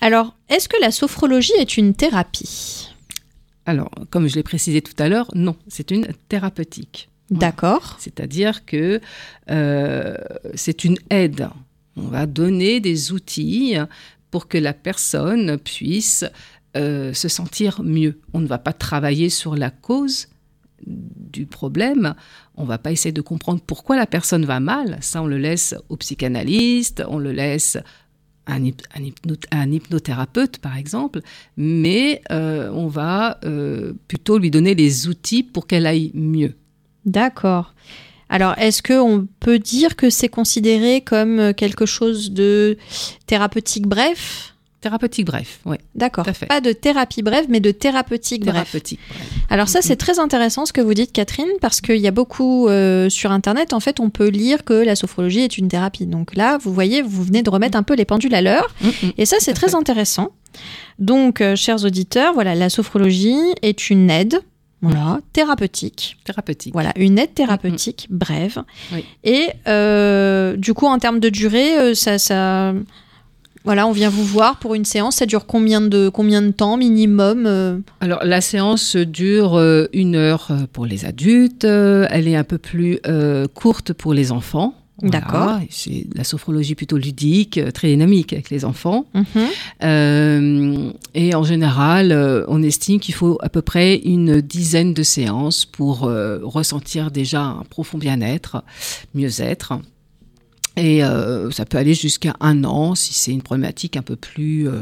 Alors, 0.01 0.35
est-ce 0.49 0.67
que 0.67 0.75
la 0.81 0.91
sophrologie 0.91 1.53
est 1.57 1.77
une 1.77 1.93
thérapie? 1.93 2.89
Alors, 3.65 3.91
comme 4.09 4.27
je 4.27 4.35
l'ai 4.35 4.43
précisé 4.43 4.81
tout 4.81 5.01
à 5.01 5.07
l'heure, 5.07 5.29
non, 5.35 5.55
c'est 5.67 5.91
une 5.91 6.07
thérapeutique. 6.27 7.07
Voilà. 7.29 7.47
D'accord. 7.47 7.95
C'est-à-dire 7.99 8.65
que 8.65 8.99
euh, 9.49 10.17
c'est 10.55 10.83
une 10.83 10.97
aide. 11.09 11.47
On 11.95 12.07
va 12.07 12.25
donner 12.25 12.81
des 12.81 13.13
outils 13.13 13.75
pour 14.31 14.47
que 14.47 14.57
la 14.57 14.73
personne 14.73 15.57
puisse 15.57 16.25
euh, 16.77 17.13
se 17.13 17.27
sentir 17.27 17.81
mieux. 17.83 18.21
On 18.33 18.39
ne 18.39 18.47
va 18.47 18.57
pas 18.57 18.71
travailler 18.71 19.29
sur 19.29 19.55
la 19.55 19.71
cause 19.71 20.27
du 20.85 21.45
problème. 21.45 22.15
On 22.55 22.63
va 22.63 22.77
pas 22.77 22.93
essayer 22.93 23.11
de 23.11 23.21
comprendre 23.21 23.61
pourquoi 23.65 23.97
la 23.97 24.07
personne 24.07 24.45
va 24.45 24.61
mal. 24.61 24.97
Ça, 25.01 25.21
on 25.21 25.27
le 25.27 25.37
laisse 25.37 25.75
au 25.89 25.97
psychanalyste, 25.97 27.03
on 27.09 27.19
le 27.19 27.33
laisse 27.33 27.77
à 28.45 28.53
un, 28.53 29.71
hypnothérapeute, 29.71 30.59
par 30.59 30.77
exemple. 30.77 31.19
Mais 31.57 32.21
euh, 32.31 32.71
on 32.71 32.87
va 32.87 33.39
euh, 33.43 33.91
plutôt 34.07 34.37
lui 34.37 34.49
donner 34.49 34.73
les 34.73 35.09
outils 35.09 35.43
pour 35.43 35.67
qu'elle 35.67 35.85
aille 35.85 36.11
mieux. 36.13 36.55
D'accord. 37.05 37.73
Alors, 38.29 38.57
est-ce 38.57 38.81
qu'on 38.81 39.27
peut 39.41 39.59
dire 39.59 39.97
que 39.97 40.09
c'est 40.09 40.29
considéré 40.29 41.01
comme 41.01 41.53
quelque 41.53 41.85
chose 41.85 42.31
de 42.31 42.77
thérapeutique? 43.27 43.87
Bref 43.87 44.50
Thérapeutique, 44.81 45.27
bref, 45.27 45.59
oui. 45.65 45.77
D'accord. 45.93 46.25
Pas 46.49 46.59
de 46.59 46.71
thérapie 46.71 47.21
brève, 47.21 47.45
mais 47.49 47.59
de 47.59 47.69
thérapeutique 47.69 48.41
bref. 48.43 48.53
Thérapeutique, 48.55 48.99
bref. 49.09 49.29
Alors 49.51 49.69
ça, 49.69 49.83
c'est 49.83 49.95
très 49.95 50.17
intéressant 50.17 50.65
ce 50.65 50.73
que 50.73 50.81
vous 50.81 50.95
dites, 50.95 51.11
Catherine, 51.13 51.49
parce 51.61 51.81
qu'il 51.81 51.97
y 51.97 52.07
a 52.07 52.11
beaucoup 52.11 52.67
euh, 52.67 53.07
sur 53.07 53.31
Internet, 53.31 53.73
en 53.73 53.79
fait, 53.79 53.99
on 53.99 54.09
peut 54.09 54.29
lire 54.29 54.63
que 54.63 54.73
la 54.73 54.95
sophrologie 54.95 55.41
est 55.41 55.59
une 55.59 55.67
thérapie. 55.67 56.07
Donc 56.07 56.35
là, 56.35 56.57
vous 56.57 56.73
voyez, 56.73 57.03
vous 57.03 57.23
venez 57.23 57.43
de 57.43 57.49
remettre 57.51 57.77
un 57.77 57.83
peu 57.83 57.93
les 57.93 58.05
pendules 58.05 58.33
à 58.33 58.41
l'heure, 58.41 58.73
Mm, 58.81 58.87
mm. 58.87 59.11
et 59.19 59.25
ça, 59.27 59.35
c'est 59.39 59.53
très 59.53 59.69
fait. 59.69 59.75
intéressant. 59.75 60.31
Donc, 60.97 61.41
euh, 61.41 61.55
chers 61.55 61.85
auditeurs, 61.85 62.33
voilà, 62.33 62.55
la 62.55 62.69
sophrologie 62.69 63.37
est 63.61 63.91
une 63.91 64.09
aide, 64.09 64.39
voilà, 64.81 65.19
thérapeutique. 65.33 66.17
Thérapeutique. 66.23 66.73
Voilà, 66.73 66.91
une 66.95 67.19
aide 67.19 67.35
thérapeutique 67.35 68.07
brève. 68.09 68.63
Oui. 68.93 69.05
Et 69.23 69.49
euh, 69.67 70.57
du 70.57 70.73
coup, 70.73 70.87
en 70.87 70.97
termes 70.97 71.19
de 71.19 71.29
durée, 71.29 71.93
ça, 71.93 72.17
ça, 72.17 72.73
voilà, 73.63 73.85
on 73.87 73.91
vient 73.91 74.09
vous 74.09 74.23
voir 74.23 74.57
pour 74.57 74.73
une 74.75 74.85
séance. 74.85 75.17
Ça 75.17 75.25
dure 75.25 75.45
combien 75.45 75.81
de 75.81 76.09
combien 76.09 76.41
de 76.41 76.51
temps 76.51 76.77
minimum 76.77 77.45
euh? 77.45 77.77
Alors, 77.99 78.23
la 78.23 78.41
séance 78.41 78.95
dure 78.95 79.55
euh, 79.55 79.87
une 79.93 80.15
heure 80.15 80.47
euh, 80.49 80.65
pour 80.71 80.85
les 80.85 81.05
adultes. 81.05 81.63
elle 81.65 82.27
est 82.27 82.35
un 82.35 82.43
peu 82.43 82.57
plus 82.57 82.99
euh, 83.07 83.47
courte 83.47 83.93
pour 83.93 84.13
les 84.13 84.31
enfants. 84.31 84.73
Voilà. 84.97 85.19
D'accord. 85.19 85.59
C'est 85.71 86.05
la 86.13 86.23
sophrologie 86.23 86.75
plutôt 86.75 86.97
ludique, 86.97 87.59
très 87.73 87.87
dynamique 87.87 88.33
avec 88.33 88.51
les 88.51 88.65
enfants. 88.65 89.05
Mhm. 89.15 89.25
Euh, 89.83 90.91
et 91.15 91.33
en 91.33 91.43
général, 91.43 92.45
on 92.47 92.61
estime 92.61 92.99
qu'il 92.99 93.15
faut 93.15 93.39
à 93.41 93.49
peu 93.49 93.63
près 93.63 93.95
une 93.95 94.41
dizaine 94.41 94.93
de 94.93 95.01
séances 95.01 95.65
pour 95.65 96.01
ressentir 96.01 97.09
déjà 97.09 97.41
un 97.41 97.63
profond 97.63 97.97
bien-être, 97.97 98.63
mieux-être. 99.15 99.73
Et 100.77 101.03
euh, 101.03 101.51
ça 101.51 101.65
peut 101.65 101.77
aller 101.77 101.93
jusqu'à 101.93 102.35
un 102.39 102.63
an 102.63 102.95
si 102.95 103.13
c'est 103.13 103.31
une 103.31 103.41
problématique 103.41 103.97
un 103.97 104.01
peu 104.01 104.15
plus, 104.15 104.67
euh, 104.67 104.81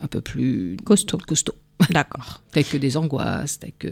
un 0.00 0.06
peu 0.06 0.20
plus 0.20 0.76
Costaud. 0.84 1.18
costaud, 1.18 1.54
D'accord. 1.90 2.40
telles 2.52 2.64
que 2.64 2.76
des 2.78 2.96
angoisses, 2.96 3.58
telles 3.58 3.72
que 3.78 3.88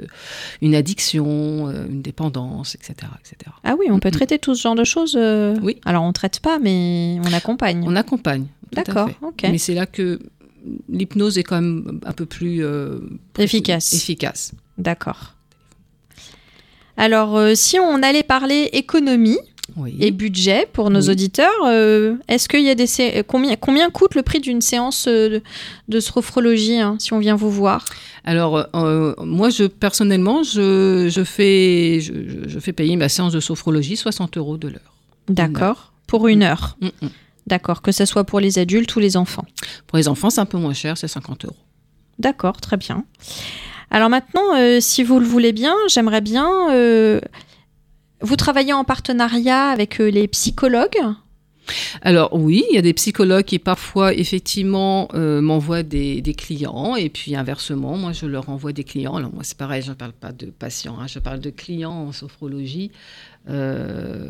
une 0.62 0.74
addiction, 0.74 1.68
euh, 1.68 1.86
une 1.88 2.00
dépendance, 2.00 2.74
etc., 2.74 2.94
etc. 3.20 3.50
Ah 3.64 3.74
oui, 3.78 3.86
on 3.90 3.98
peut 3.98 4.10
traiter 4.10 4.38
tout 4.38 4.54
ce 4.54 4.62
genre 4.62 4.74
de 4.74 4.84
choses. 4.84 5.18
Oui. 5.62 5.76
Alors 5.84 6.04
on 6.04 6.12
traite 6.12 6.40
pas, 6.40 6.58
mais 6.58 7.18
on 7.24 7.32
accompagne. 7.32 7.84
On 7.86 7.94
accompagne. 7.94 8.46
D'accord. 8.72 9.10
Ok. 9.22 9.42
Mais 9.42 9.58
c'est 9.58 9.74
là 9.74 9.86
que 9.86 10.18
l'hypnose 10.88 11.38
est 11.38 11.42
quand 11.44 11.60
même 11.60 12.00
un 12.04 12.12
peu 12.12 12.26
plus 12.26 12.64
euh, 12.64 12.98
Efficace. 13.38 13.92
efficace. 13.92 14.52
D'accord. 14.76 15.34
Alors, 16.96 17.36
euh, 17.36 17.54
si 17.54 17.78
on 17.78 18.02
allait 18.02 18.22
parler 18.24 18.68
économie 18.72 19.38
Oui. 19.76 19.96
et 20.00 20.10
budget 20.10 20.66
pour 20.72 20.90
nos 20.90 21.02
Oui. 21.02 21.10
auditeurs, 21.10 21.52
euh, 21.66 22.16
est-ce 22.26 22.48
qu'il 22.48 22.62
y 22.64 22.70
a 22.70 22.74
des 22.74 22.86
sé- 22.86 23.22
combien 23.26 23.54
combien 23.56 23.90
coûte 23.90 24.14
le 24.14 24.22
prix 24.22 24.40
d'une 24.40 24.60
séance 24.62 25.06
euh, 25.06 25.28
de, 25.28 25.42
de 25.88 26.00
sophrologie 26.00 26.78
hein, 26.78 26.96
si 26.98 27.12
on 27.12 27.18
vient 27.18 27.36
vous 27.36 27.50
voir? 27.50 27.84
Alors, 28.24 28.66
euh, 28.74 29.14
moi, 29.20 29.50
je, 29.50 29.64
personnellement, 29.64 30.42
je, 30.42 31.08
je, 31.10 31.22
fais, 31.24 32.00
je, 32.00 32.58
fais 32.58 32.72
payer 32.72 32.96
ma 32.96 33.08
séance 33.08 33.32
de 33.32 33.40
sophrologie 33.40 33.96
60 33.96 34.36
euros 34.38 34.56
de 34.58 34.68
l'heure. 34.68 34.94
D'accord. 35.28 35.92
Pour 36.06 36.28
une 36.28 36.42
heure? 36.42 36.76
Mm, 36.80 36.86
mm. 37.02 37.08
D'accord. 37.46 37.80
Que 37.82 37.92
ce 37.92 38.04
soit 38.04 38.24
pour 38.24 38.40
les 38.40 38.58
adultes 38.58 38.94
ou 38.96 39.00
les 39.00 39.16
enfants? 39.16 39.44
Pour 39.86 39.96
les 39.98 40.08
enfants, 40.08 40.30
c'est 40.30 40.40
un 40.40 40.46
peu 40.46 40.58
moins 40.58 40.74
cher, 40.74 40.98
c'est 40.98 41.08
50 41.08 41.44
euros. 41.44 41.56
D'accord, 42.18 42.60
très 42.60 42.76
bien. 42.76 43.04
Alors 43.90 44.10
maintenant, 44.10 44.54
euh, 44.56 44.80
si 44.80 45.02
vous 45.02 45.18
le 45.20 45.26
voulez 45.26 45.52
bien, 45.52 45.74
j'aimerais 45.88 46.20
bien. 46.20 46.70
euh, 46.72 47.20
vous 48.20 48.36
travaillez 48.36 48.72
en 48.72 48.84
partenariat 48.84 49.68
avec 49.68 50.00
euh, 50.00 50.10
les 50.10 50.28
psychologues? 50.28 50.98
Alors 52.02 52.32
oui, 52.32 52.64
il 52.70 52.74
y 52.74 52.78
a 52.78 52.82
des 52.82 52.94
psychologues 52.94 53.44
qui 53.44 53.58
parfois 53.58 54.14
effectivement 54.14 55.08
euh, 55.14 55.40
m'envoient 55.40 55.82
des, 55.82 56.22
clients 56.36 56.96
et 56.96 57.08
puis 57.10 57.36
inversement, 57.36 57.96
moi 57.96 58.12
je 58.12 58.26
leur 58.26 58.48
envoie 58.48 58.72
des 58.72 58.84
clients. 58.84 59.16
Alors 59.16 59.32
moi 59.32 59.44
c'est 59.44 59.56
pareil, 59.56 59.82
je 59.82 59.90
ne 59.90 59.94
parle 59.94 60.12
pas 60.12 60.32
de 60.32 60.46
patients, 60.46 60.98
hein, 60.98 61.06
je 61.06 61.18
parle 61.18 61.40
de 61.40 61.50
clients 61.50 61.92
en 61.92 62.12
sophrologie. 62.12 62.90
Euh, 63.48 64.28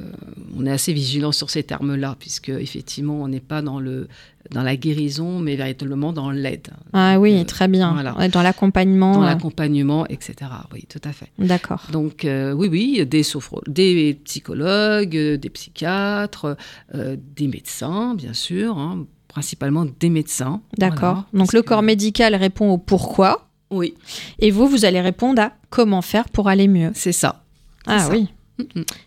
on 0.57 0.65
est 0.65 0.71
assez 0.71 0.93
vigilant 0.93 1.33
sur 1.33 1.51
ces 1.51 1.65
termes-là 1.65 2.15
puisque 2.21 2.51
effectivement 2.51 3.21
on 3.21 3.27
n'est 3.29 3.41
pas 3.41 3.63
dans 3.63 3.81
le 3.81 4.07
dans 4.53 4.63
la 4.63 4.77
guérison, 4.77 5.41
mais 5.41 5.57
véritablement 5.57 6.13
dans 6.15 6.31
l'aide, 6.31 6.69
Ah 6.95 7.19
oui, 7.21 7.39
Euh, 7.41 7.45
très 7.45 7.69
bien. 7.69 7.93
voilà. 7.93 8.29
Dans 8.29 8.41
l'accompagnement. 8.43 9.15
dans 9.15 9.23
euh, 9.23 9.27
l'accompagnement, 9.27 10.07
etc. 10.07 10.35
Oui, 10.73 10.87
tout 10.89 11.01
à 11.05 11.13
fait. 11.13 11.27
D'accord. 11.39 11.83
Donc 11.93 12.21
oui, 12.25 12.69
oui, 12.71 13.07
des, 13.07 13.23
sophro- 13.25 13.61
des 13.67 14.19
psychologues, 14.25 15.11
des 15.37 15.51
psychiatres, 15.51 16.57
des 16.95 17.47
médecins, 17.49 18.15
bien 18.15 18.33
sûr, 18.33 18.79
hein, 18.79 19.05
principalement 19.27 19.85
des 20.01 20.09
médecins. 20.09 20.63
D'accord. 20.79 21.25
Voilà, 21.33 21.45
Donc 21.45 21.53
le 21.53 21.61
que- 21.61 21.69
corps 21.69 21.83
médical 21.83 22.35
répond 22.35 22.71
au 22.71 22.79
pourquoi 22.79 23.49
Oui, 23.71 23.93
et 24.39 24.51
vous, 24.51 24.67
vous 24.67 24.87
allez 24.87 25.01
répondre 25.03 25.43
à 25.43 25.53
comment 25.69 26.01
faire 26.01 26.31
pour 26.31 26.49
aller 26.49 26.69
mieux. 26.69 26.91
c'est 26.95 27.13
ça. 27.13 27.45
Ah 27.87 27.99
ça. 27.99 28.11
oui. 28.13 28.29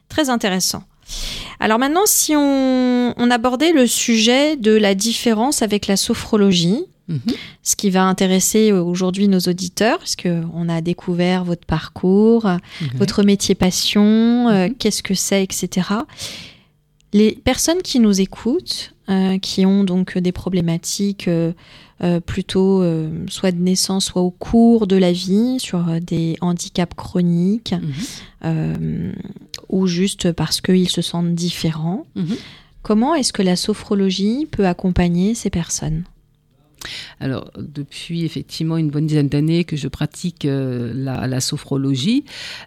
Très 0.10 0.30
intéressant. 0.30 0.84
Alors 1.60 1.78
maintenant, 1.80 2.06
si 2.06 2.36
on, 2.36 3.14
on 3.18 3.32
abordait 3.32 3.74
le 3.74 3.86
sujet 3.88 4.56
de 4.56 4.72
la 4.72 4.96
différence 4.96 5.62
avec 5.62 5.88
la 5.88 5.98
sophrologie, 5.98 6.86
Mhm. 7.08 7.20
ce 7.64 7.76
qui 7.76 7.90
va 7.90 8.04
intéresser 8.04 8.72
aujourd'hui 8.72 9.28
nos 9.28 9.40
auditeurs, 9.40 9.98
parce 9.98 10.16
qu'on 10.16 10.70
a 10.70 10.80
découvert 10.82 11.44
votre 11.44 11.66
parcours, 11.66 12.46
Mhm. 12.46 12.88
votre 12.96 13.24
métier 13.24 13.54
passion, 13.56 14.48
euh, 14.48 14.68
Mhm. 14.68 14.76
qu'est-ce 14.76 15.04
que 15.04 15.14
c'est, 15.14 15.44
etc. 15.44 15.88
Les 17.14 17.34
personnes 17.34 17.82
qui 17.82 18.00
nous 18.00 18.22
écoutent, 18.22 18.94
euh, 19.10 19.38
qui 19.38 19.66
ont 19.66 19.84
donc 19.84 20.18
des 20.18 20.32
problématiques 20.32 21.28
euh, 21.28 21.52
euh, 22.04 22.20
plutôt 22.20 22.84
soit 23.28 23.52
de 23.52 23.60
naissance, 23.62 24.06
soit 24.06 24.22
au 24.22 24.32
cours 24.32 24.88
de 24.88 24.96
la 24.96 25.12
vie, 25.12 25.60
sur 25.60 25.84
des 26.02 26.38
handicaps 26.42 26.96
chroniques, 26.96 27.76
Mhm. 28.44 29.14
ou 29.70 29.88
juste 29.88 30.32
parce 30.32 30.62
qu'ils 30.62 30.90
se 30.90 31.02
sentent 31.02 31.36
différents, 31.36 32.06
Mhm. 32.16 32.36
comment 32.82 33.14
est-ce 33.14 33.34
que 33.34 33.44
la 33.44 33.56
sophrologie 33.56 34.48
peut 34.50 34.66
accompagner 34.66 35.36
ces 35.36 35.50
personnes? 35.52 36.04
Alors, 37.20 37.52
depuis 37.58 38.26
effectivement 38.26 38.78
une 38.78 38.90
bonne 38.90 39.06
dizaine 39.06 39.30
d'années 39.30 39.64
que 39.64 39.76
je 39.76 39.88
pratique 39.88 40.46
euh, 40.46 40.92
la, 40.96 41.40
sophrologie, 41.40 42.26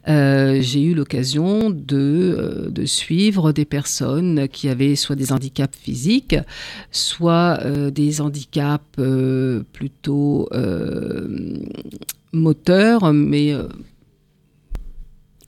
euh, 0.08 0.60
j'ai 0.60 0.82
eu 0.82 0.94
l'occasion 0.94 1.70
de, 1.70 2.36
euh, 2.38 2.70
de 2.70 2.84
suivre 2.84 3.52
des 3.52 3.64
personnes 3.64 4.48
qui 4.48 4.68
avaient 4.68 4.96
soit 4.96 5.16
des 5.16 5.32
handicaps 5.32 5.76
physiques, 5.76 6.36
soit 6.90 7.60
des 7.90 8.20
handicaps 8.20 8.84
plutôt 9.72 10.48
moteurs, 12.32 13.12
mais 13.12 13.54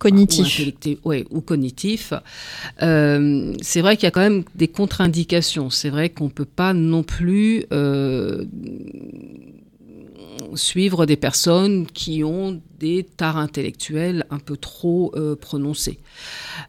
euh, 0.04 0.94
ou, 1.04 1.12
ou 1.30 1.40
cognitif. 1.40 2.12
Euh, 2.82 3.54
c'est 3.62 3.80
vrai 3.80 3.96
qu'il 3.96 4.04
y 4.04 4.08
a 4.08 4.10
quand 4.10 4.20
même 4.20 4.44
des 4.54 4.68
contre-indications. 4.68 5.70
C'est 5.70 5.90
vrai 5.90 6.10
qu'on 6.10 6.24
ne 6.24 6.30
peut 6.30 6.44
pas 6.44 6.74
non 6.74 7.02
plus 7.02 7.64
euh, 7.72 8.44
suivre 10.54 11.06
des 11.06 11.16
personnes 11.16 11.86
qui 11.86 12.24
ont 12.24 12.60
des 12.78 13.04
tares 13.04 13.38
intellectuelles 13.38 14.26
un 14.30 14.38
peu 14.38 14.56
trop 14.56 15.12
euh, 15.16 15.34
prononcées. 15.34 15.98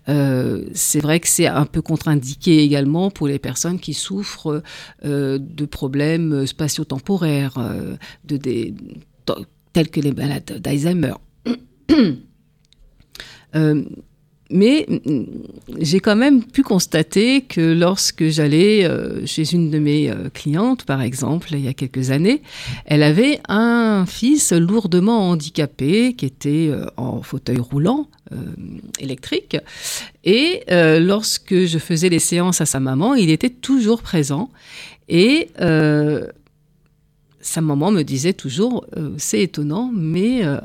C'est 0.08 1.02
vrai 1.02 1.20
que 1.20 1.28
c'est 1.28 1.48
un 1.48 1.66
peu 1.66 1.82
contre-indiqué 1.82 2.64
également 2.64 3.12
pour 3.12 3.28
les 3.28 3.40
personnes 3.40 3.80
qui 3.80 3.94
souffrent 3.94 4.64
de 5.04 5.66
problèmes 5.66 6.46
spatio-temporaires, 6.48 7.58
de 8.24 8.38
tels 9.74 9.90
que 9.90 10.00
les 10.00 10.14
malades 10.14 10.62
d'Alzheimer. 10.62 11.14
Euh, 13.58 13.84
mais 14.50 14.86
mm, 14.88 15.24
j'ai 15.80 16.00
quand 16.00 16.16
même 16.16 16.42
pu 16.44 16.64
constater 16.64 17.42
que 17.42 17.74
lorsque 17.74 18.28
j'allais 18.28 18.86
euh, 18.86 19.26
chez 19.26 19.54
une 19.54 19.70
de 19.70 19.80
mes 19.80 20.10
euh, 20.10 20.30
clientes, 20.34 20.86
par 20.86 21.02
exemple, 21.02 21.50
il 21.52 21.66
y 21.66 21.68
a 21.68 21.74
quelques 21.74 22.12
années, 22.12 22.42
elle 22.86 23.04
avait 23.04 23.42
un 23.50 24.06
fils 24.08 24.54
lourdement 24.54 25.30
handicapé 25.30 26.14
qui 26.14 26.26
était 26.26 26.72
en 26.96 27.22
fauteuil 27.22 27.60
roulant 27.60 28.08
électrique. 29.00 29.58
Et 30.24 30.64
lorsque 30.70 31.66
je 31.66 31.78
faisais 31.78 32.10
les 32.10 32.20
séances 32.20 32.62
à 32.62 32.66
sa 32.66 32.80
maman, 32.80 33.16
il 33.16 33.30
était 33.30 33.50
toujours 33.50 34.02
présent. 34.02 34.50
Et 35.08 35.50
sa 37.54 37.62
maman 37.62 37.92
me 37.92 38.04
disait 38.04 38.34
toujours, 38.34 38.86
euh, 38.98 39.12
c'est 39.18 39.42
étonnant, 39.42 39.90
mais 39.96 40.44
euh, 40.44 40.58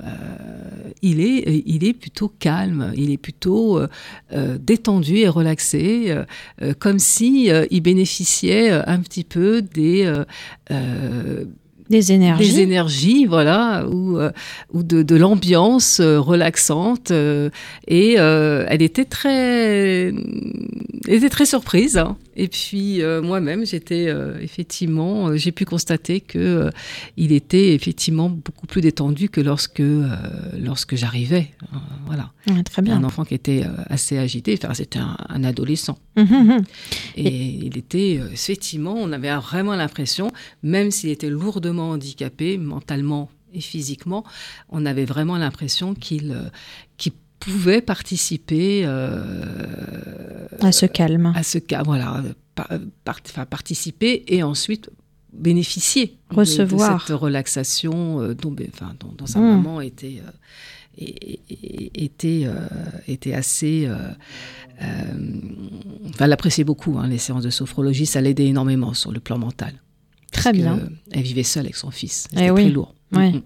il, 1.01 1.21
est, 1.21 1.63
il 1.65 1.85
est 1.85 1.93
plutôt 1.93 2.29
calme, 2.41 2.93
il 2.97 3.11
est 3.13 3.19
plutôt 3.19 3.79
euh, 3.79 3.87
euh, 4.33 4.59
détendu 4.61 5.19
et 5.19 5.29
relaxé, 5.29 6.07
euh, 6.09 6.25
euh, 6.63 6.75
comme 6.77 6.99
si 6.99 7.51
euh, 7.53 7.67
il 7.71 7.83
bénéficiait 7.83 8.73
euh, 8.73 8.83
un 8.87 8.99
petit 8.99 9.23
peu 9.23 9.63
des, 9.63 10.05
euh, 10.07 10.25
euh, 10.73 11.45
Des 11.89 12.11
énergies. 12.11 12.53
des 12.55 12.61
énergies, 12.61 13.27
voilà, 13.27 13.87
ou, 13.89 14.19
euh, 14.19 14.33
ou 14.73 14.83
de, 14.83 15.03
de 15.05 15.17
l'ambiance 15.17 16.01
euh, 16.01 16.19
relaxante. 16.19 17.11
euh, 17.13 17.49
et 17.87 18.17
euh, 18.19 18.67
elle 18.69 18.83
était 18.83 19.05
très, 19.05 20.09
elle 20.09 21.15
était 21.21 21.29
très 21.31 21.47
surprise. 21.47 21.97
hein. 21.97 22.17
Et 22.37 22.49
puis 22.49 23.03
euh, 23.03 23.21
moi-même, 23.23 23.67
j'étais 23.67 24.07
euh, 24.09 24.39
effectivement, 24.41 25.29
euh, 25.29 25.37
j'ai 25.37 25.53
pu 25.53 25.65
constater 25.65 26.21
que 26.21 26.71
il 27.17 27.33
était 27.33 27.75
effectivement 27.75 28.29
beaucoup 28.31 28.67
plus 28.67 28.81
détendu 28.81 29.29
que 29.29 29.41
lorsque 29.41 29.83
lorsque 30.59 30.97
j'arrivais. 30.97 31.51
Euh, 31.63 31.77
voilà, 32.07 32.33
Ouais, 32.49 32.63
très 32.63 32.83
bien. 32.83 32.97
un 32.97 33.05
enfant 33.05 33.25
qui 33.25 33.35
était 33.35 33.65
assez 33.87 34.19
agité. 34.19 34.59
Enfin, 34.63 34.75
c'était 34.75 34.99
un, 34.99 35.17
un 35.29 35.45
adolescent. 35.45 35.99
Mhm, 36.17 36.25
mhm. 36.27 36.65
Et 37.17 37.45
il 37.67 37.79
était, 37.79 38.21
effectivement, 38.33 38.95
on 38.97 39.13
avait 39.13 39.35
vraiment 39.37 39.75
l'impression, 39.77 40.31
même 40.63 40.91
s'il 40.91 41.11
était 41.11 41.31
lourdement 41.31 41.91
handicapé, 41.91 42.59
mentalement 42.59 43.31
et 43.55 43.61
physiquement, 43.61 44.25
on 44.71 44.87
avait 44.87 45.05
vraiment 45.05 45.37
l'impression 45.37 45.95
qu'il 45.95 46.35
pouvait 47.45 47.81
participer 47.83 48.83
euh, 48.85 50.47
À 50.61 50.73
ce 50.73 50.87
calme. 50.87 51.33
à 51.35 51.43
ce 51.43 51.59
cas, 51.59 51.83
voilà, 51.83 52.23
par- 52.55 52.69
part- 53.05 53.21
enfin, 53.27 53.47
participer 53.47 54.25
et 54.29 54.43
ensuite 54.43 54.91
bénéficier 55.33 56.19
de- 56.31 56.37
Recevoir. 56.37 56.97
de, 56.97 57.07
cette 57.07 57.17
relaxation 57.17 58.21
euh, 58.21 58.35
dont, 58.35 58.55
enfin, 58.75 58.95
dont, 59.01 59.13
dont 59.17 59.27
sa 59.27 59.39
Mm. 59.41 59.43
maman 59.49 59.81
était 59.81 60.21
euh, 60.25 60.31
était 60.99 62.43
euh, 62.45 62.67
était 63.09 63.33
assez 63.33 63.87
euh, 63.87 63.97
euh, 64.83 64.85
enfin, 66.11 66.27
elle 66.27 66.33
appréciait 66.33 66.65
beaucoup 66.65 66.99
hein, 66.99 67.09
les 67.09 67.19
séances 67.19 67.45
de 67.45 67.51
sophrologie 67.51 68.05
ça 68.07 68.21
l'aidait 68.21 68.47
énormément 68.47 68.93
sur 68.95 69.11
le 69.13 69.21
plan 69.21 69.39
mental 69.39 69.73
Très 70.33 70.53
bien. 70.53 70.79
elle 71.11 71.23
vivait 71.23 71.43
seule 71.43 71.65
avec 71.65 71.77
son 71.77 71.91
fils 71.91 72.27
Eh 72.33 72.37
c'était 72.37 72.51
oui. 72.51 72.63
très 72.65 72.71
lourd 72.73 72.95
Ouais. 73.13 73.33
Mhm. 73.33 73.43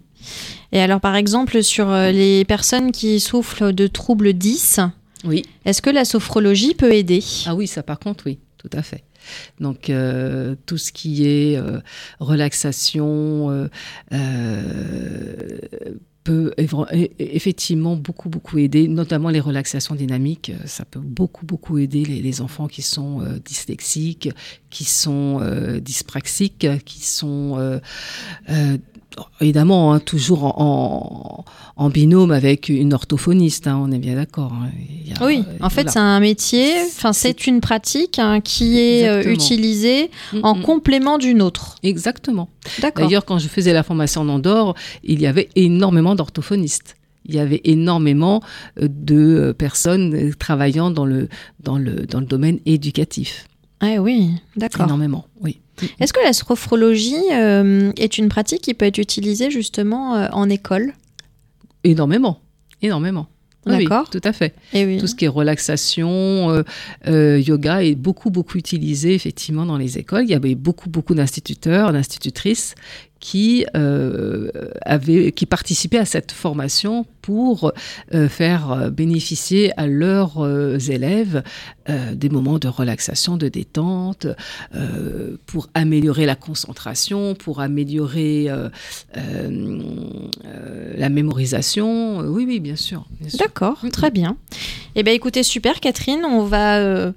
Et 0.73 0.81
alors, 0.81 1.01
par 1.01 1.17
exemple, 1.17 1.63
sur 1.63 1.91
euh, 1.91 2.11
les 2.11 2.45
personnes 2.45 2.93
qui 2.93 3.21
souffrent 3.21 3.71
de 3.71 3.87
troubles 3.87 4.33
10, 4.33 4.81
oui 5.25 5.45
est-ce 5.65 5.83
que 5.83 5.91
la 5.91 6.05
sophrologie 6.05 6.75
peut 6.75 6.93
aider? 6.93 7.23
Ah 7.47 7.55
oui, 7.55 7.67
ça 7.67 7.83
par 7.83 7.99
contre, 7.99 8.25
oui, 8.27 8.39
tout 8.59 8.71
à 8.73 8.83
fait. 8.83 9.05
Donc 9.61 9.91
euh, 9.91 10.55
tout 10.67 10.79
ce 10.79 10.93
qui 10.93 11.27
est 11.27 11.57
euh, 11.57 11.81
relaxation 12.21 13.69
euh, 14.13 15.59
peut 16.25 16.53
effectivement 17.19 17.97
beaucoup 17.97 18.29
beaucoup 18.29 18.59
aider, 18.59 18.89
notamment 18.89 19.31
les 19.31 19.41
relaxations 19.41 19.95
dynamiques. 19.95 20.53
Ça 20.65 20.85
peut 20.85 21.01
beaucoup 21.01 21.47
beaucoup 21.47 21.79
aider 21.79 22.05
les, 22.05 22.21
les 22.21 22.41
enfants 22.41 22.67
qui 22.67 22.83
sont 22.83 23.23
dyslexiques, 23.45 24.31
qui 24.71 24.85
sont 24.85 25.41
dyspraxiques, 25.81 26.67
qui 26.85 27.05
sont 27.05 27.81
évidemment 29.41 29.93
hein, 29.93 30.01
toujours 30.01 30.45
en, 30.45 31.45
en- 31.77 31.85
en 31.85 31.91
binôme 31.91 32.31
avec 32.31 32.69
une 32.69 32.95
orthophoniste. 32.95 33.67
hein, 33.67 33.79
on 33.83 33.93
est 33.93 33.99
bien 33.99 34.15
d'accord. 34.15 34.53
hein. 34.53 34.71
Oui, 35.21 35.45
euh, 35.47 35.53
en 35.65 35.69
fait, 35.71 35.83
voilà. 35.83 35.91
c'est 35.93 35.99
un 35.99 36.21
métier, 36.21 36.73
enfin, 36.87 37.13
c'est 37.13 37.47
une 37.47 37.61
pratique 37.61 38.21
qui 38.45 38.79
est 38.79 39.09
euh, 39.09 39.31
utilisée 39.33 40.11
en 40.43 40.55
Mm, 40.55 40.59
mm. 40.61 40.63
complément 40.63 41.19
d'une 41.19 41.43
autre. 41.43 41.77
Exactement. 41.83 42.49
D'accord. 42.81 43.05
D'ailleurs, 43.07 43.25
quand 43.25 43.39
je 43.39 43.49
faisais 43.49 43.73
la 43.73 43.83
formation 43.83 44.23
en 44.23 44.29
Andorre, 44.29 44.75
il 45.05 45.21
y 45.21 45.27
avait 45.27 45.49
énormément 45.55 46.15
d'orthophonistes. 46.15 46.97
Il 47.29 47.35
y 47.35 47.39
avait 47.39 47.61
énormément 47.65 48.41
euh, 48.81 48.89
de 48.89 49.55
personnes 49.57 50.33
travaillant 50.39 50.91
dans 50.91 51.05
le, 51.07 51.29
dans 51.61 51.77
le, 51.79 52.07
dans 52.07 52.21
le 52.21 52.27
domaine 52.27 52.59
éducatif. 52.67 53.47
Ah 53.81 53.97
oui, 54.01 54.31
d'accord. 54.57 54.87
Énormément, 54.87 55.27
oui. 55.43 55.61
Est-ce 56.01 56.12
que 56.12 56.23
la 56.23 56.33
sophrologie 56.33 57.15
euh, 57.33 57.93
est 57.97 58.19
une 58.19 58.29
pratique 58.29 58.62
qui 58.62 58.75
peut 58.75 58.87
être 58.87 58.99
utilisée 58.99 59.51
justement 59.51 60.17
euh, 60.17 60.29
en 60.33 60.49
école? 60.49 60.93
Énormément, 61.85 62.41
énormément. 62.83 63.29
Oui, 63.67 63.75
oui, 63.79 63.85
D'accord. 63.85 64.09
tout 64.11 64.21
à 64.23 64.33
fait. 64.33 64.55
Eh 64.75 64.87
oui. 64.87 64.99
Tout 64.99 65.09
ce 65.09 65.17
qui 65.17 65.25
est 65.25 65.29
relaxation, 65.29 66.65
euh, 67.09 67.43
yoga 67.45 67.83
est 67.83 67.97
beaucoup, 67.97 68.31
beaucoup 68.31 68.59
utilisé 68.59 69.12
effectivement 69.15 69.67
dans 69.67 69.77
les 69.77 69.99
écoles. 69.99 70.23
Il 70.23 70.31
y 70.31 70.35
avait 70.35 70.55
beaucoup, 70.55 70.89
beaucoup 70.89 71.17
d'instituteurs, 71.17 71.93
d'institutrices 71.93 72.77
qui, 73.21 73.67
euh, 73.77 74.51
avaient, 74.83 75.33
qui 75.33 75.47
participaient 75.47 75.99
à 75.99 76.05
cette 76.05 76.33
formation 76.33 77.07
pour 77.27 77.73
euh, 78.15 78.29
faire 78.29 78.71
euh, 78.71 78.91
bénéficier 78.91 79.73
à 79.77 79.89
leurs 79.89 80.45
euh, 80.45 80.79
élèves 80.79 81.43
des 82.15 82.31
moments 82.31 82.59
de 82.59 82.67
relaxation, 82.67 83.37
de 83.37 83.47
détente, 83.47 84.27
pour 85.47 85.69
améliorer 85.73 86.27
la 86.27 86.35
concentration, 86.35 87.37
pour 87.37 87.61
améliorer 87.61 88.49
la 90.99 91.09
mémorisation. 91.09 92.19
Oui, 92.19 92.45
oui, 92.45 92.59
bien 92.59 92.75
sûr. 92.75 93.07
bien 93.21 93.31
sûr. 93.31 93.39
D'accord, 93.39 93.85
très 93.93 94.11
bien. 94.11 94.37
Eh 94.97 95.05
bien, 95.05 95.13
écoutez, 95.13 95.45
super, 95.45 95.79
Catherine. 95.79 96.25
On 96.25 96.43
va 96.43 97.13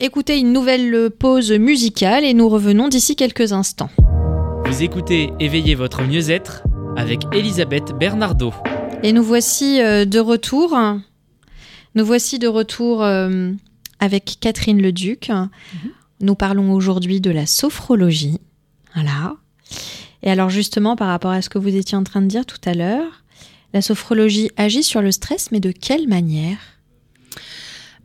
écouter 0.00 0.38
une 0.38 0.54
nouvelle 0.54 1.10
pause 1.10 1.52
musicale 1.52 2.24
et 2.24 2.32
nous 2.32 2.48
revenons 2.48 2.88
d'ici 2.88 3.16
quelques 3.16 3.52
instants. 3.52 3.90
Vous 4.68 4.82
écoutez 4.82 5.32
Éveillez 5.40 5.74
votre 5.74 6.02
mieux-être 6.02 6.62
avec 6.94 7.22
Elisabeth 7.32 7.94
Bernardo. 7.98 8.52
Et 9.02 9.14
nous 9.14 9.22
voici 9.22 9.80
euh, 9.80 10.04
de 10.04 10.18
retour. 10.18 10.78
Nous 11.94 12.04
voici 12.04 12.38
de 12.38 12.48
retour 12.48 13.02
euh, 13.02 13.50
avec 13.98 14.36
Catherine 14.42 14.82
Leduc. 14.82 15.32
Nous 16.20 16.34
parlons 16.34 16.74
aujourd'hui 16.74 17.22
de 17.22 17.30
la 17.30 17.46
sophrologie. 17.46 18.40
Voilà. 18.94 19.36
Et 20.22 20.30
alors 20.30 20.50
justement, 20.50 20.96
par 20.96 21.08
rapport 21.08 21.30
à 21.30 21.40
ce 21.40 21.48
que 21.48 21.58
vous 21.58 21.74
étiez 21.74 21.96
en 21.96 22.04
train 22.04 22.20
de 22.20 22.26
dire 22.26 22.44
tout 22.44 22.60
à 22.66 22.74
l'heure, 22.74 23.24
la 23.72 23.80
sophrologie 23.80 24.50
agit 24.58 24.82
sur 24.82 25.00
le 25.00 25.12
stress, 25.12 25.50
mais 25.50 25.60
de 25.60 25.72
quelle 25.72 26.08
manière? 26.08 26.58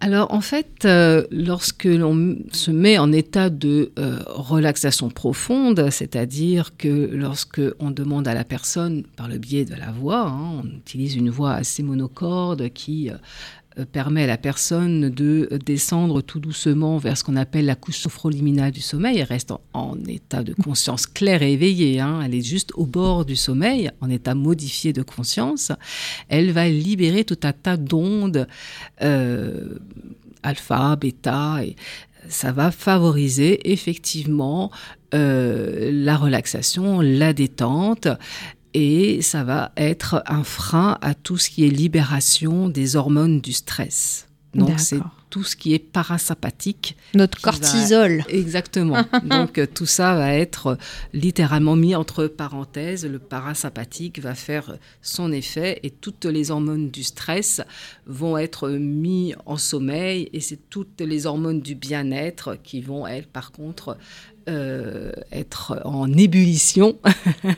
Alors 0.03 0.33
en 0.33 0.41
fait, 0.41 0.83
euh, 0.83 1.25
lorsque 1.31 1.85
l'on 1.85 2.35
se 2.51 2.71
met 2.71 2.97
en 2.97 3.13
état 3.13 3.49
de 3.49 3.93
euh, 3.97 4.19
relaxation 4.27 5.09
profonde, 5.09 5.87
c'est-à-dire 5.91 6.75
que 6.75 7.09
lorsque 7.13 7.61
on 7.79 7.89
demande 7.89 8.27
à 8.27 8.33
la 8.33 8.43
personne 8.43 9.03
par 9.15 9.29
le 9.29 9.37
biais 9.37 9.63
de 9.63 9.75
la 9.75 9.91
voix, 9.91 10.27
hein, 10.27 10.61
on 10.61 10.67
utilise 10.67 11.15
une 11.15 11.29
voix 11.29 11.53
assez 11.53 11.83
monocorde 11.83 12.67
qui 12.73 13.11
euh, 13.11 13.13
permet 13.91 14.23
à 14.23 14.27
la 14.27 14.37
personne 14.37 15.09
de 15.09 15.49
descendre 15.65 16.21
tout 16.21 16.39
doucement 16.39 16.97
vers 16.97 17.17
ce 17.17 17.23
qu'on 17.23 17.35
appelle 17.35 17.65
la 17.65 17.75
couche 17.75 17.97
sophroliminale 17.97 18.71
du 18.71 18.81
sommeil. 18.81 19.17
Elle 19.17 19.23
reste 19.23 19.53
en, 19.73 19.97
état 20.07 20.43
de 20.43 20.53
conscience 20.53 21.07
claire 21.07 21.41
et 21.41 21.53
éveillée. 21.53 21.99
Hein. 21.99 22.21
Elle 22.23 22.35
est 22.35 22.43
juste 22.43 22.71
au 22.75 22.85
bord 22.85 23.25
du 23.25 23.35
sommeil, 23.35 23.91
en 24.01 24.09
état 24.09 24.35
modifié 24.35 24.93
de 24.93 25.01
conscience. 25.01 25.71
Elle 26.29 26.51
va 26.51 26.67
libérer 26.67 27.23
tout 27.23 27.39
un 27.43 27.53
tas 27.53 27.77
d'ondes 27.77 28.47
euh, 29.01 29.79
alpha, 30.43 30.95
bêta, 30.95 31.63
et 31.63 31.75
ça 32.29 32.51
va 32.51 32.71
favoriser 32.71 33.71
effectivement 33.71 34.71
euh, 35.13 35.91
la 35.91 36.17
relaxation, 36.17 37.01
la 37.01 37.33
détente 37.33 38.07
et 38.73 39.21
ça 39.21 39.43
va 39.43 39.71
être 39.77 40.23
un 40.27 40.43
frein 40.43 40.97
à 41.01 41.13
tout 41.13 41.37
ce 41.37 41.49
qui 41.49 41.65
est 41.65 41.69
libération 41.69 42.69
des 42.69 42.95
hormones 42.95 43.41
du 43.41 43.53
stress. 43.53 44.27
Donc 44.55 44.79
c'est 44.79 44.99
tout 45.33 45.43
ce 45.43 45.55
qui 45.55 45.73
est 45.73 45.79
parasympathique. 45.79 46.95
Notre 47.15 47.41
cortisol. 47.41 48.23
Exactement. 48.29 49.03
Donc 49.23 49.57
euh, 49.57 49.65
tout 49.65 49.87
ça 49.87 50.13
va 50.13 50.31
être 50.35 50.67
euh, 50.67 50.75
littéralement 51.11 51.75
mis 51.75 51.95
entre 51.95 52.27
parenthèses. 52.27 53.03
Le 53.03 53.17
parasympathique 53.17 54.19
va 54.19 54.35
faire 54.35 54.77
son 55.01 55.31
effet 55.31 55.79
et 55.81 55.89
toutes 55.89 56.25
les 56.25 56.51
hormones 56.51 56.91
du 56.91 57.01
stress 57.01 57.61
vont 58.05 58.37
être 58.37 58.69
mis 58.69 59.33
en 59.47 59.57
sommeil 59.57 60.29
et 60.33 60.39
c'est 60.39 60.69
toutes 60.69 61.01
les 61.01 61.25
hormones 61.25 61.61
du 61.61 61.73
bien-être 61.73 62.55
qui 62.61 62.81
vont, 62.81 63.07
elles, 63.07 63.25
par 63.25 63.51
contre, 63.51 63.97
euh, 64.49 65.11
être 65.31 65.81
en 65.85 66.11
ébullition 66.11 66.97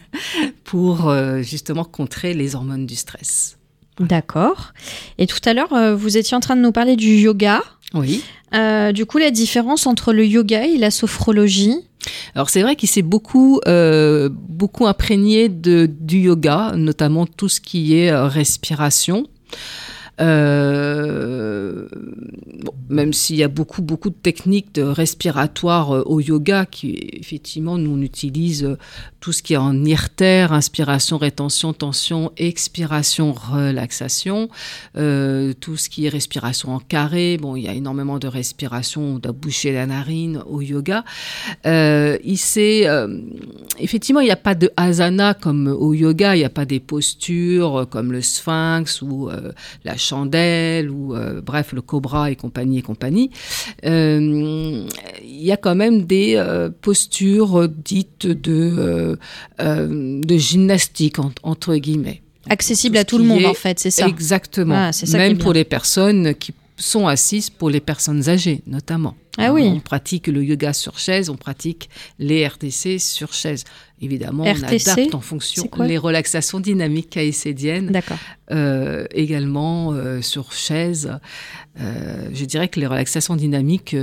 pour 0.64 1.14
justement 1.42 1.84
contrer 1.84 2.34
les 2.34 2.56
hormones 2.56 2.86
du 2.86 2.96
stress. 2.96 3.58
D'accord. 4.00 4.74
Et 5.18 5.28
tout 5.28 5.40
à 5.46 5.54
l'heure, 5.54 5.74
euh, 5.74 5.96
vous 5.96 6.18
étiez 6.18 6.36
en 6.36 6.40
train 6.40 6.56
de 6.56 6.62
nous 6.62 6.72
parler 6.72 6.96
du 6.96 7.16
yoga. 7.16 7.62
Oui. 7.94 8.24
Euh, 8.54 8.92
du 8.92 9.06
coup, 9.06 9.18
la 9.18 9.32
différence 9.32 9.88
entre 9.88 10.12
le 10.12 10.26
yoga 10.26 10.66
et 10.66 10.78
la 10.78 10.92
sophrologie? 10.92 11.76
Alors 12.36 12.52
c'est 12.52 12.62
vrai 12.62 12.76
qu'il 12.76 12.88
s'est 12.88 13.02
beaucoup 13.02 13.60
euh, 13.68 14.30
beaucoup 14.32 14.86
imprégné 14.86 15.50
de 15.50 15.90
du 16.00 16.20
yoga, 16.20 16.74
notamment 16.76 17.26
tout 17.26 17.50
ce 17.50 17.60
qui 17.60 17.98
est 17.98 18.14
respiration. 18.16 19.26
Euh, 20.22 21.88
même 22.90 23.12
s'il 23.12 23.36
y 23.36 23.44
a 23.44 23.48
beaucoup, 23.50 23.82
beaucoup 23.82 24.10
de 24.10 24.16
techniques 24.16 24.74
de 24.76 24.84
respiratoires 24.84 25.94
euh, 25.94 26.04
au 26.06 26.22
yoga, 26.22 26.66
qui 26.66 26.98
effectivement, 27.14 27.78
nous 27.78 27.92
on 27.92 28.02
utilise 28.02 28.64
euh, 28.64 28.78
tout 29.26 29.32
ce 29.32 29.42
qui 29.42 29.54
est 29.54 29.58
en 29.58 29.84
irtère, 29.84 30.54
inspiration, 30.54 31.18
rétention, 31.18 31.74
tension, 31.74 32.32
expiration, 32.38 33.34
relaxation, 33.34 34.50
tout 34.94 35.78
ce 35.78 35.90
qui 35.90 36.06
est 36.06 36.10
respiration 36.10 36.76
en 36.76 36.80
carré. 36.80 37.40
Bon, 37.42 37.56
il 37.56 37.64
y 37.64 37.68
a 37.68 37.74
énormément 37.74 38.20
de 38.20 38.28
respiration, 38.28 39.16
on 39.16 39.18
doit 39.18 39.32
boucher 39.32 39.74
la 39.74 39.88
narine 39.88 40.44
au 40.46 40.62
yoga. 40.62 41.04
il 41.66 42.40
effectivement, 43.80 44.20
il 44.20 44.26
n'y 44.26 44.32
a 44.32 44.36
pas 44.36 44.54
de 44.54 44.70
asana 44.78 45.34
comme 45.34 45.70
au 45.70 45.96
yoga, 45.96 46.36
il 46.36 46.40
n'y 46.40 46.46
a 46.46 46.52
pas 46.52 46.66
des 46.66 46.80
postures 46.80 47.88
comme 47.90 48.12
le 48.12 48.22
sphinx 48.22 49.02
ou 49.02 49.32
la 49.84 49.98
chandelle 49.98 50.92
ou 50.92 51.16
euh, 51.16 51.42
bref 51.42 51.74
le 51.74 51.82
cobra 51.82 52.32
et 52.32 52.36
compagnie 52.36 52.80
et 52.80 52.82
compagnie, 52.82 53.30
euh, 53.86 54.86
il 55.24 55.44
y 55.44 55.52
a 55.52 55.58
quand 55.58 55.76
même 55.76 56.04
des 56.04 56.36
euh, 56.36 56.70
postures 56.82 57.68
dites 57.68 58.28
de, 58.28 59.15
de 59.60 60.38
gymnastique 60.38 61.18
entre 61.44 61.76
guillemets. 61.76 62.22
Accessible 62.50 62.98
à 62.98 63.06
tout 63.06 63.18
le 63.18 63.24
monde 63.24 63.46
en 63.46 63.54
fait, 63.54 63.80
c'est 63.80 63.92
ça. 63.92 64.08
Exactement. 64.08 64.92
Ah, 64.92 64.92
même 65.14 65.38
pour 65.38 65.54
les 65.54 65.64
personnes 65.64 66.36
qui 66.36 66.54
sont 66.78 67.08
assises 67.08 67.50
pour 67.50 67.70
les 67.70 67.80
personnes 67.80 68.30
âgées, 68.30 68.62
notamment. 68.68 69.16
Ah 69.38 69.52
oui. 69.52 69.64
On 69.66 69.80
pratique 69.80 70.28
le 70.28 70.44
yoga 70.44 70.74
sur 70.74 70.98
chaise, 70.98 71.30
on 71.30 71.36
pratique 71.36 71.90
les 72.20 72.46
RTC 72.48 73.00
sur 73.00 73.34
chaise. 73.34 73.64
Évidemment, 74.02 74.44
on 74.44 74.64
adapte 74.64 75.16
en 75.16 75.22
fonction 75.22 75.70
les 75.80 75.98
relaxations 75.98 76.60
dynamiques 76.60 77.10
caïcédiennes. 77.10 77.88
D'accord. 77.88 78.18
Euh, 78.52 79.06
également 79.12 79.92
euh, 79.92 80.22
sur 80.22 80.54
chaise. 80.54 81.12
Euh, 81.80 82.30
je 82.34 82.46
dirais 82.46 82.68
que 82.68 82.80
les 82.80 82.88
relaxations 82.88 83.36
dynamiques 83.36 83.96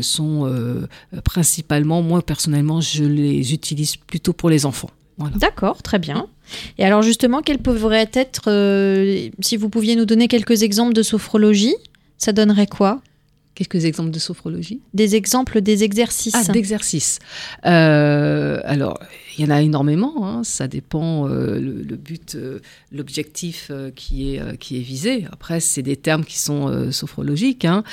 sont 0.00 0.86
principalement, 1.24 2.02
moi 2.02 2.22
personnellement, 2.22 2.80
je 2.80 3.04
les 3.04 3.52
utilise 3.52 3.96
plutôt 3.96 4.32
pour 4.32 4.50
les 4.50 4.66
enfants. 4.66 4.90
D'accord, 5.34 5.82
très 5.82 5.98
bien. 5.98 6.28
Et 6.76 6.84
alors 6.84 7.02
justement, 7.02 7.40
quels 7.40 7.58
pourraient 7.58 8.10
être, 8.12 9.30
si 9.40 9.56
vous 9.56 9.70
pouviez 9.70 9.96
nous 9.96 10.04
donner 10.04 10.28
quelques 10.28 10.62
exemples 10.62 10.92
de 10.92 11.02
sophrologie, 11.02 11.74
ça 12.18 12.32
donnerait 12.32 12.66
quoi? 12.66 13.00
Quelques 13.54 13.86
exemples 13.86 14.10
de 14.10 14.18
sophrologie 14.18 14.80
Des 14.92 15.16
exemples 15.16 15.62
des 15.62 15.82
exercices. 15.82 16.34
Ah, 16.34 16.52
d'exercices. 16.52 17.18
Euh, 17.64 18.60
alors, 18.64 18.98
il 19.36 19.44
y 19.44 19.48
en 19.48 19.54
a 19.54 19.62
énormément. 19.62 20.26
Hein. 20.26 20.44
Ça 20.44 20.68
dépend 20.68 21.28
euh, 21.28 21.58
le, 21.58 21.96
but, 21.96 22.34
euh, 22.34 22.60
l'objectif 22.92 23.70
qui 23.94 24.34
est 24.34 24.58
qui 24.58 24.78
est 24.78 24.82
visé. 24.82 25.26
Après, 25.32 25.60
c'est 25.60 25.82
des 25.82 25.96
termes 25.96 26.24
qui 26.24 26.38
sont 26.38 26.90
sophrologiques. 26.92 27.64
Hein. 27.64 27.84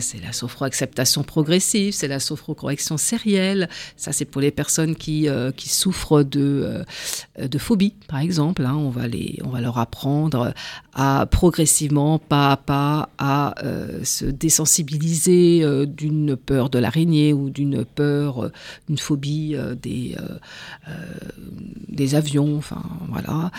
c'est 0.00 0.22
la 0.22 0.32
sophro-acceptation 0.32 1.22
progressive, 1.22 1.92
c'est 1.92 2.08
la 2.08 2.20
sophro-correction 2.20 2.96
sérielle. 2.96 3.68
Ça, 3.96 4.12
c'est 4.12 4.24
pour 4.24 4.40
les 4.40 4.50
personnes 4.50 4.96
qui 4.96 5.28
qui 5.56 5.68
souffrent 5.68 6.22
de 6.22 6.84
de 7.40 7.58
phobie, 7.58 7.94
par 8.08 8.20
exemple. 8.20 8.64
Hein. 8.64 8.76
On 8.76 8.90
va 8.90 9.08
les 9.08 9.38
on 9.44 9.48
va 9.48 9.60
leur 9.60 9.78
apprendre 9.78 10.54
à 10.94 11.26
progressivement, 11.30 12.18
pas 12.18 12.52
à 12.52 12.56
pas, 12.56 13.08
à 13.18 13.54
se 14.04 14.24
désensibiliser 14.24 15.60
euh, 15.62 15.86
d'une 15.86 16.36
peur 16.36 16.70
de 16.70 16.78
l'araignée 16.78 17.32
ou 17.32 17.50
d'une 17.50 17.84
peur, 17.84 18.44
euh, 18.44 18.52
d'une 18.88 18.98
phobie 18.98 19.54
euh, 19.54 19.74
des, 19.74 20.16
des 21.88 22.14
avions, 22.14 22.56
enfin 22.56 22.82
voilà. 23.08 23.50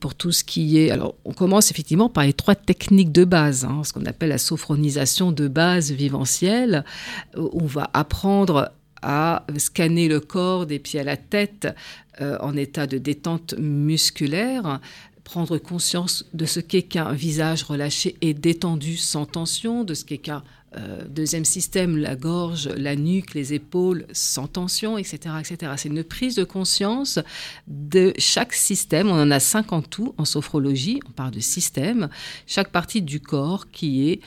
pour 0.00 0.14
tout 0.14 0.32
ce 0.32 0.44
qui 0.44 0.78
est. 0.78 0.90
Alors, 0.90 1.14
on 1.24 1.32
commence 1.32 1.70
effectivement 1.70 2.08
par 2.08 2.24
les 2.24 2.32
trois 2.32 2.54
techniques 2.54 3.12
de 3.12 3.24
base, 3.24 3.64
hein, 3.64 3.82
ce 3.84 3.92
qu'on 3.92 4.06
appelle 4.06 4.30
la 4.30 4.38
sophronisation 4.38 5.32
de 5.32 5.48
base 5.48 5.92
viventielle. 5.92 6.84
On 7.36 7.66
va 7.66 7.90
apprendre 7.92 8.72
à 9.02 9.44
scanner 9.58 10.08
le 10.08 10.20
corps 10.20 10.66
des 10.66 10.78
pieds 10.78 11.00
à 11.00 11.04
la 11.04 11.16
tête 11.16 11.68
en 12.20 12.56
état 12.56 12.86
de 12.86 12.98
détente 12.98 13.54
musculaire 13.58 14.80
prendre 15.24 15.58
conscience 15.58 16.26
de 16.34 16.44
ce 16.44 16.60
qu'est 16.60 16.82
qu'un 16.82 17.12
visage 17.12 17.62
relâché 17.62 18.16
et 18.20 18.34
détendu 18.34 18.96
sans 18.96 19.26
tension, 19.26 19.84
de 19.84 19.94
ce 19.94 20.04
qu'est 20.04 20.18
qu'un 20.18 20.42
euh, 20.76 21.04
deuxième 21.08 21.44
système, 21.44 21.96
la 21.96 22.16
gorge, 22.16 22.68
la 22.68 22.96
nuque, 22.96 23.34
les 23.34 23.52
épaules 23.52 24.06
sans 24.12 24.46
tension, 24.46 24.96
etc. 24.96 25.34
etc. 25.40 25.72
C'est 25.76 25.88
une 25.88 26.04
prise 26.04 26.36
de 26.36 26.44
conscience 26.44 27.18
de 27.66 28.14
chaque 28.18 28.54
système. 28.54 29.08
On 29.08 29.20
en 29.20 29.30
a 29.30 29.40
cinq 29.40 29.72
en 29.72 29.82
tout 29.82 30.14
en 30.18 30.24
sophrologie, 30.24 31.00
on 31.08 31.12
parle 31.12 31.32
de 31.32 31.40
système. 31.40 32.08
Chaque 32.46 32.70
partie 32.70 33.02
du 33.02 33.20
corps 33.20 33.70
qui 33.70 34.08
est, 34.10 34.20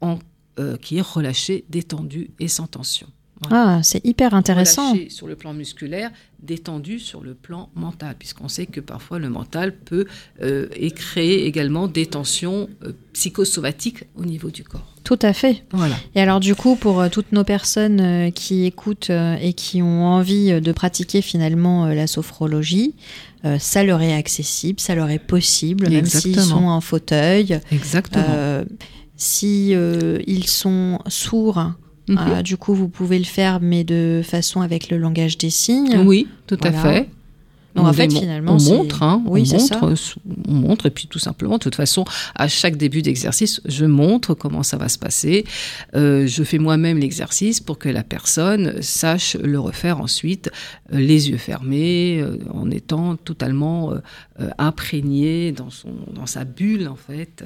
en, 0.00 0.18
euh, 0.58 0.76
qui 0.76 0.98
est 0.98 1.02
relâchée, 1.02 1.64
détendue 1.68 2.30
et 2.38 2.48
sans 2.48 2.66
tension. 2.66 3.06
Ah, 3.48 3.80
c'est 3.82 4.04
hyper 4.04 4.34
intéressant. 4.34 4.92
Relâché 4.92 5.10
sur 5.10 5.26
le 5.26 5.34
plan 5.34 5.54
musculaire, 5.54 6.10
détendu 6.42 6.98
sur 6.98 7.22
le 7.22 7.34
plan 7.34 7.70
mental, 7.74 8.14
puisqu'on 8.18 8.48
sait 8.48 8.66
que 8.66 8.80
parfois 8.80 9.18
le 9.18 9.30
mental 9.30 9.74
peut 9.74 10.06
euh, 10.42 10.68
créer 10.94 11.46
également 11.46 11.88
des 11.88 12.06
tensions 12.06 12.68
euh, 12.84 12.92
psychosomatiques 13.14 14.04
au 14.14 14.24
niveau 14.24 14.50
du 14.50 14.62
corps. 14.62 14.94
Tout 15.04 15.18
à 15.22 15.32
fait. 15.32 15.64
Voilà. 15.72 15.96
Et 16.14 16.20
alors 16.20 16.40
du 16.40 16.54
coup, 16.54 16.76
pour 16.76 17.00
euh, 17.00 17.08
toutes 17.08 17.32
nos 17.32 17.44
personnes 17.44 18.00
euh, 18.00 18.30
qui 18.30 18.66
écoutent 18.66 19.10
et 19.10 19.54
qui 19.54 19.80
ont 19.80 20.04
envie 20.04 20.60
de 20.60 20.72
pratiquer 20.72 21.22
finalement 21.22 21.86
la 21.86 22.06
sophrologie, 22.06 22.94
ça 23.58 23.82
leur 23.84 24.02
est 24.02 24.12
accessible, 24.12 24.80
ça 24.80 24.94
leur 24.94 25.08
est 25.08 25.18
possible, 25.18 25.88
même 25.88 26.04
s'ils 26.04 26.38
sont 26.38 26.64
en 26.64 26.82
fauteuil. 26.82 27.58
Exactement. 27.72 28.66
si 29.16 29.70
ils 29.70 30.46
sont 30.46 30.98
sourds, 31.08 31.72
Mhm. 32.10 32.18
Ah, 32.18 32.42
du 32.42 32.56
coup, 32.56 32.74
vous 32.74 32.88
pouvez 32.88 33.18
le 33.18 33.24
faire, 33.24 33.60
mais 33.60 33.84
de 33.84 34.20
façon 34.24 34.60
avec 34.60 34.90
le 34.90 34.98
langage 34.98 35.38
des 35.38 35.50
signes. 35.50 35.96
Oui, 36.04 36.26
tout 36.46 36.58
à 36.62 36.72
fait. 36.72 37.08
Donc, 37.76 37.86
en 37.86 37.90
On 37.90 37.92
fait, 37.92 38.08
démon- 38.08 38.20
finalement, 38.20 38.56
on 38.58 38.62
montre, 38.76 39.02
hein, 39.04 39.22
Oui, 39.26 39.42
on 39.54 39.58
ça. 39.58 39.78
montre, 39.78 39.92
euh, 39.92 40.20
on 40.48 40.52
montre, 40.54 40.86
et 40.86 40.90
puis 40.90 41.06
tout 41.06 41.20
simplement, 41.20 41.54
de 41.58 41.62
toute 41.62 41.76
façon, 41.76 42.04
à 42.34 42.48
chaque 42.48 42.76
début 42.76 43.00
d'exercice, 43.02 43.60
je 43.64 43.84
montre 43.86 44.34
comment 44.34 44.62
ça 44.64 44.76
va 44.76 44.88
se 44.88 44.98
passer. 44.98 45.44
Euh, 45.94 46.26
je 46.26 46.42
fais 46.42 46.58
moi-même 46.58 46.98
l'exercice 46.98 47.60
pour 47.60 47.78
que 47.78 47.88
la 47.88 48.02
personne 48.02 48.82
sache 48.82 49.36
le 49.36 49.60
refaire 49.60 50.00
ensuite, 50.00 50.50
euh, 50.92 50.98
les 50.98 51.30
yeux 51.30 51.36
fermés, 51.36 52.20
euh, 52.20 52.38
en 52.52 52.70
étant 52.72 53.14
totalement 53.16 53.92
euh, 53.92 53.98
euh, 54.40 54.50
imprégné 54.58 55.52
dans 55.52 55.70
son, 55.70 55.90
dans 56.12 56.26
sa 56.26 56.44
bulle 56.44 56.88
en 56.88 56.96
fait, 56.96 57.44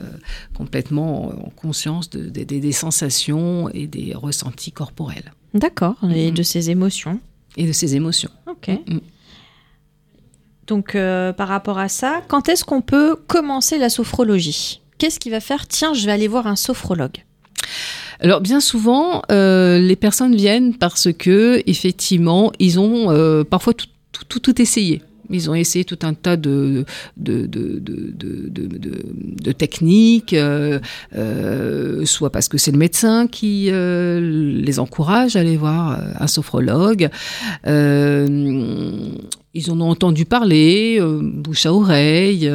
complètement 0.54 1.28
en 1.46 1.50
conscience 1.50 2.08
de- 2.10 2.28
de- 2.28 2.44
des- 2.44 2.60
des 2.60 2.72
sensations 2.72 3.68
et 3.70 3.86
des 3.86 4.14
ressentis 4.14 4.72
corporels 4.72 5.32
D'accord, 5.52 5.96
et 6.14 6.28
Mhm. 6.30 6.34
de 6.34 6.42
ses 6.42 6.70
émotions. 6.70 7.20
et 7.56 7.66
de 7.68 7.72
ses 7.72 7.94
émotions. 7.94 8.30
Ok. 8.50 8.68
Mm. 8.88 8.98
Donc, 10.66 10.94
euh, 10.94 11.32
par 11.32 11.48
rapport 11.48 11.78
à 11.78 11.88
ça, 11.88 12.22
quand 12.28 12.48
est-ce 12.48 12.64
qu'on 12.64 12.80
peut 12.80 13.16
commencer 13.26 13.78
la 13.78 13.88
sophrologie? 13.88 14.80
Qu'est-ce 14.98 15.20
qui 15.20 15.30
va 15.30 15.40
faire 15.40 15.66
Tiens, 15.66 15.92
je 15.92 16.06
vais 16.06 16.12
aller 16.12 16.28
voir 16.28 16.46
un 16.46 16.56
sophrologue? 16.56 17.18
Alors 18.20 18.40
bien 18.40 18.60
souvent, 18.60 19.22
euh, 19.30 19.78
les 19.78 19.96
personnes 19.96 20.34
viennent 20.34 20.76
parce 20.76 21.12
que 21.12 21.62
effectivement, 21.66 22.52
ils 22.58 22.78
ont 22.78 23.10
euh, 23.10 23.44
parfois 23.44 23.74
tout, 23.74 24.62
essayé. 24.62 25.02
Ils 25.30 25.48
ont 25.50 25.54
essayé 25.54 25.84
tout 25.84 25.98
un 26.02 26.14
tas 26.14 26.36
de, 26.36 26.84
de, 27.16 27.46
de, 27.46 27.80
de, 27.80 29.52
techniques, 29.52 30.34
euh, 30.34 30.78
euh, 31.16 32.04
soit 32.04 32.30
parce 32.30 32.48
que 32.48 32.58
c'est 32.58 32.72
le 32.72 32.78
médecin 32.78 33.26
qui 33.26 33.68
euh, 33.70 34.60
les 34.60 34.78
encourage 34.78 35.36
à 35.36 35.40
aller 35.40 35.56
voir 35.56 35.98
un 36.18 36.26
sophrologue. 36.26 37.08
Ils 39.56 39.70
en 39.70 39.80
ont 39.80 39.90
entendu 39.90 40.24
parler, 40.24 41.00
bouche 41.00 41.64
à 41.64 41.72
oreille. 41.72 42.50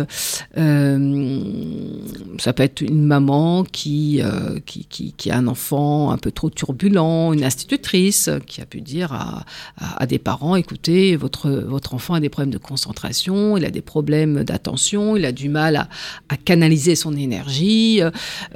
Ça 0.56 2.54
peut 2.54 2.64
être 2.64 2.82
une 2.82 3.06
maman 3.06 3.64
qui, 3.64 4.22
qui, 4.66 4.86
qui, 4.86 5.14
qui 5.14 5.32
a 5.32 5.38
un 5.38 5.48
enfant 5.48 6.12
un 6.12 6.18
peu 6.18 6.32
trop 6.32 6.50
turbulent, 6.50 7.32
une 7.34 7.46
institutrice 7.46 8.30
qui 8.46 8.60
a 8.60 8.66
pu 8.66 8.82
dire 8.82 9.14
à, 9.14 9.46
à, 9.78 10.04
à 10.04 10.06
des 10.08 10.20
parents, 10.20 10.58
écoutez, 10.58 11.16
votre, 11.16 11.50
votre 11.50 11.94
enfant 11.94 12.16
a 12.16 12.20
des 12.20 12.30
problèmes 12.30 12.54
de 12.54 12.58
concentration, 12.60 13.58
il 13.58 13.66
a 13.66 13.72
des 13.72 13.82
problèmes 13.82 14.44
d'attention, 14.44 15.16
il 15.16 15.26
a 15.26 15.32
du 15.32 15.50
mal 15.50 15.88
à, 16.30 16.38
canaliser 16.38 16.96
son 16.96 17.16
énergie, 17.16 18.02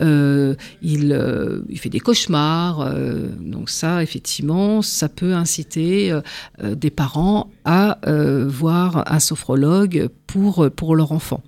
euh, 0.02 0.56
il, 0.82 1.12
euh, 1.12 1.62
il 1.70 1.80
fait 1.80 1.90
des 1.90 2.00
cauchemars. 2.00 2.82
euh, 2.82 3.28
donc 3.40 3.70
ça, 3.70 4.04
effectivement, 4.04 4.82
ça 4.82 5.10
peut 5.10 5.34
inciter 5.34 6.18
des 6.62 6.90
parents 6.90 7.50
à 7.66 8.00
voir 8.48 9.04
un 9.12 9.20
sophrologue 9.20 10.10
pour, 10.28 10.70
pour 10.76 10.96
leur 10.96 11.12
enfant. 11.12 11.42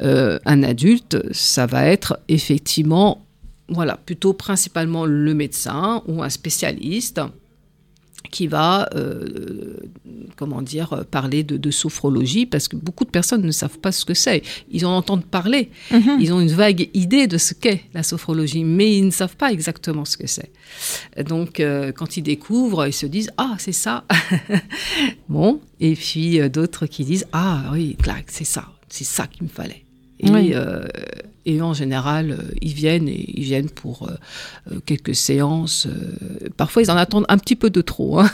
Un 0.00 0.62
adulte, 0.62 1.18
ça 1.32 1.66
va 1.66 1.86
être 1.86 2.18
effectivement, 2.28 3.24
voilà, 3.68 3.96
plutôt 3.96 4.32
principalement 4.32 5.06
le 5.06 5.34
médecin 5.34 6.02
ou 6.06 6.22
un 6.22 6.30
spécialiste 6.30 7.20
qui 8.34 8.46
va, 8.48 8.88
euh, 8.94 9.76
comment 10.36 10.60
dire, 10.62 11.04
parler 11.10 11.42
de, 11.44 11.56
de 11.56 11.70
sophrologie, 11.70 12.46
parce 12.46 12.66
que 12.68 12.76
beaucoup 12.76 13.04
de 13.04 13.10
personnes 13.10 13.42
ne 13.42 13.52
savent 13.52 13.78
pas 13.78 13.92
ce 13.92 14.04
que 14.04 14.14
c'est. 14.14 14.42
Ils 14.70 14.84
en 14.86 14.94
entendent 14.96 15.24
parler, 15.24 15.70
Mhm. 15.92 16.18
ils 16.20 16.32
ont 16.34 16.40
une 16.40 16.52
vague 16.64 16.90
idée 16.94 17.26
de 17.26 17.38
ce 17.38 17.54
qu'est 17.54 17.82
la 17.94 18.02
sophrologie, 18.02 18.64
mais 18.64 18.96
ils 18.98 19.06
ne 19.06 19.10
savent 19.10 19.36
pas 19.36 19.52
exactement 19.52 20.04
ce 20.04 20.16
que 20.16 20.26
c'est. 20.26 20.50
Donc, 21.32 21.60
euh, 21.60 21.92
quand 21.92 22.16
ils 22.16 22.22
découvrent, 22.22 22.86
ils 22.86 22.92
se 22.92 23.06
disent 23.06 23.30
Ah, 23.38 23.54
c'est 23.58 23.72
ça. 23.86 24.04
bon, 25.28 25.60
et 25.80 25.94
puis 25.94 26.40
euh, 26.40 26.48
d'autres 26.48 26.86
qui 26.86 27.04
disent 27.04 27.26
Ah, 27.32 27.70
oui, 27.72 27.96
clac, 28.02 28.24
c'est 28.28 28.44
ça, 28.56 28.68
c'est 28.88 29.04
ça 29.04 29.26
qu'il 29.26 29.44
me 29.44 29.48
fallait. 29.48 29.84
Et, 30.20 30.30
Oui. 30.30 30.50
euh, 30.54 30.84
et 31.46 31.60
en 31.62 31.74
général, 31.74 32.30
euh, 32.32 32.54
ils 32.62 32.72
viennent 32.72 33.08
et 33.08 33.24
ils 33.34 33.44
viennent 33.44 33.70
pour 33.70 34.08
euh, 34.08 34.12
euh, 34.72 34.80
quelques 34.86 35.14
séances. 35.14 35.86
parfois, 36.56 36.82
ils 36.82 36.90
en 36.90 36.96
attendent 36.96 37.26
un 37.28 37.38
petit 37.38 37.56
peu 37.56 37.70
de 37.70 37.80
trop. 37.80 38.20
hein. 38.20 38.30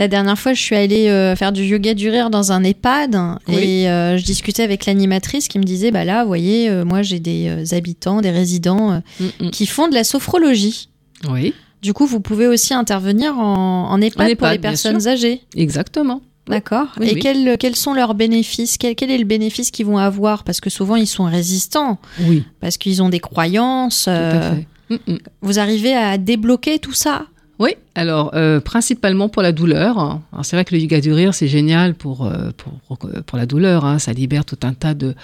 La 0.00 0.08
dernière 0.08 0.36
fois, 0.38 0.52
je 0.52 0.60
suis 0.60 0.74
allée 0.74 1.08
euh, 1.08 1.36
faire 1.36 1.52
du 1.52 1.62
yoga 1.64 1.94
du 1.94 2.08
rire 2.10 2.28
dans 2.30 2.50
un 2.52 2.62
EHPAD 2.64 3.16
Oui. 3.48 3.54
et 3.56 3.88
euh, 3.88 4.16
je 4.18 4.24
discutais 4.24 4.62
avec 4.64 4.84
l'animatrice 4.86 5.46
qui 5.48 5.58
me 5.58 5.64
disait 5.64 5.90
bah 5.92 6.04
là, 6.04 6.22
vous 6.22 6.28
voyez, 6.28 6.68
euh, 6.68 6.84
moi 6.84 7.02
j'ai 7.02 7.20
des 7.20 7.72
habitants, 7.72 8.20
des 8.20 8.30
résidents 8.30 9.00
Mm, 9.20 9.46
mm. 9.46 9.50
qui 9.50 9.66
font 9.66 9.88
de 9.88 9.94
la 9.94 10.02
sophrologie. 10.04 10.88
Oui, 11.28 11.54
Du 11.82 11.92
coup, 11.92 12.06
vous 12.06 12.20
pouvez 12.20 12.46
aussi 12.48 12.74
intervenir 12.74 13.38
en, 13.38 13.90
en 13.90 14.00
EHPAD, 14.00 14.32
En 14.32 14.34
pour 14.36 14.46
EHPAD, 14.46 14.52
les 14.52 14.58
bien 14.58 14.70
personnes 14.70 15.06
âgées. 15.08 15.40
exactement. 15.56 16.20
D'accord. 16.48 16.88
Oui, 16.98 17.08
et 17.08 17.14
oui. 17.14 17.20
Quels, 17.20 17.58
quels 17.58 17.76
sont 17.76 17.92
leurs 17.94 18.14
bénéfices? 18.14 18.78
Quel, 18.78 18.94
quel 18.94 19.10
est 19.10 19.18
le 19.18 19.24
bénéfice 19.24 19.70
qu'ils 19.70 19.86
vont 19.86 19.98
avoir? 19.98 20.44
Parce 20.44 20.60
que 20.60 20.70
souvent, 20.70 20.96
ils 20.96 21.06
sont 21.06 21.24
résistants, 21.24 21.98
Oui, 22.20 22.44
parce 22.60 22.76
qu'ils 22.78 23.02
ont 23.02 23.08
des 23.10 23.20
croyances. 23.20 24.04
tout 24.04 24.10
euh, 24.10 24.38
à 24.38 24.54
fait. 24.54 24.66
Mm, 24.90 25.12
mm. 25.12 25.18
Vous 25.42 25.58
arrivez 25.58 25.94
à 25.94 26.16
débloquer 26.18 26.78
tout 26.78 26.94
ça? 26.94 27.26
Oui, 27.60 27.70
alors 27.96 28.30
euh, 28.34 28.60
principalement 28.60 29.28
pour 29.28 29.42
la 29.42 29.50
douleur. 29.50 29.98
Alors 29.98 30.44
c'est 30.44 30.54
vrai 30.54 30.64
que 30.64 30.72
le 30.76 30.80
yoga 30.80 31.00
du 31.00 31.12
rire 31.12 31.34
c'est 31.34 31.48
génial 31.48 31.94
pour, 31.94 32.24
euh, 32.24 32.50
pour, 32.56 32.72
pour, 32.98 33.10
pour 33.26 33.36
la 33.38 33.46
douleur. 33.46 33.84
hein. 33.84 33.98
Ça 33.98 34.12
libère 34.12 34.44
tout 34.44 34.58
un 34.62 34.74
tas 34.74 34.94
de 34.94 35.14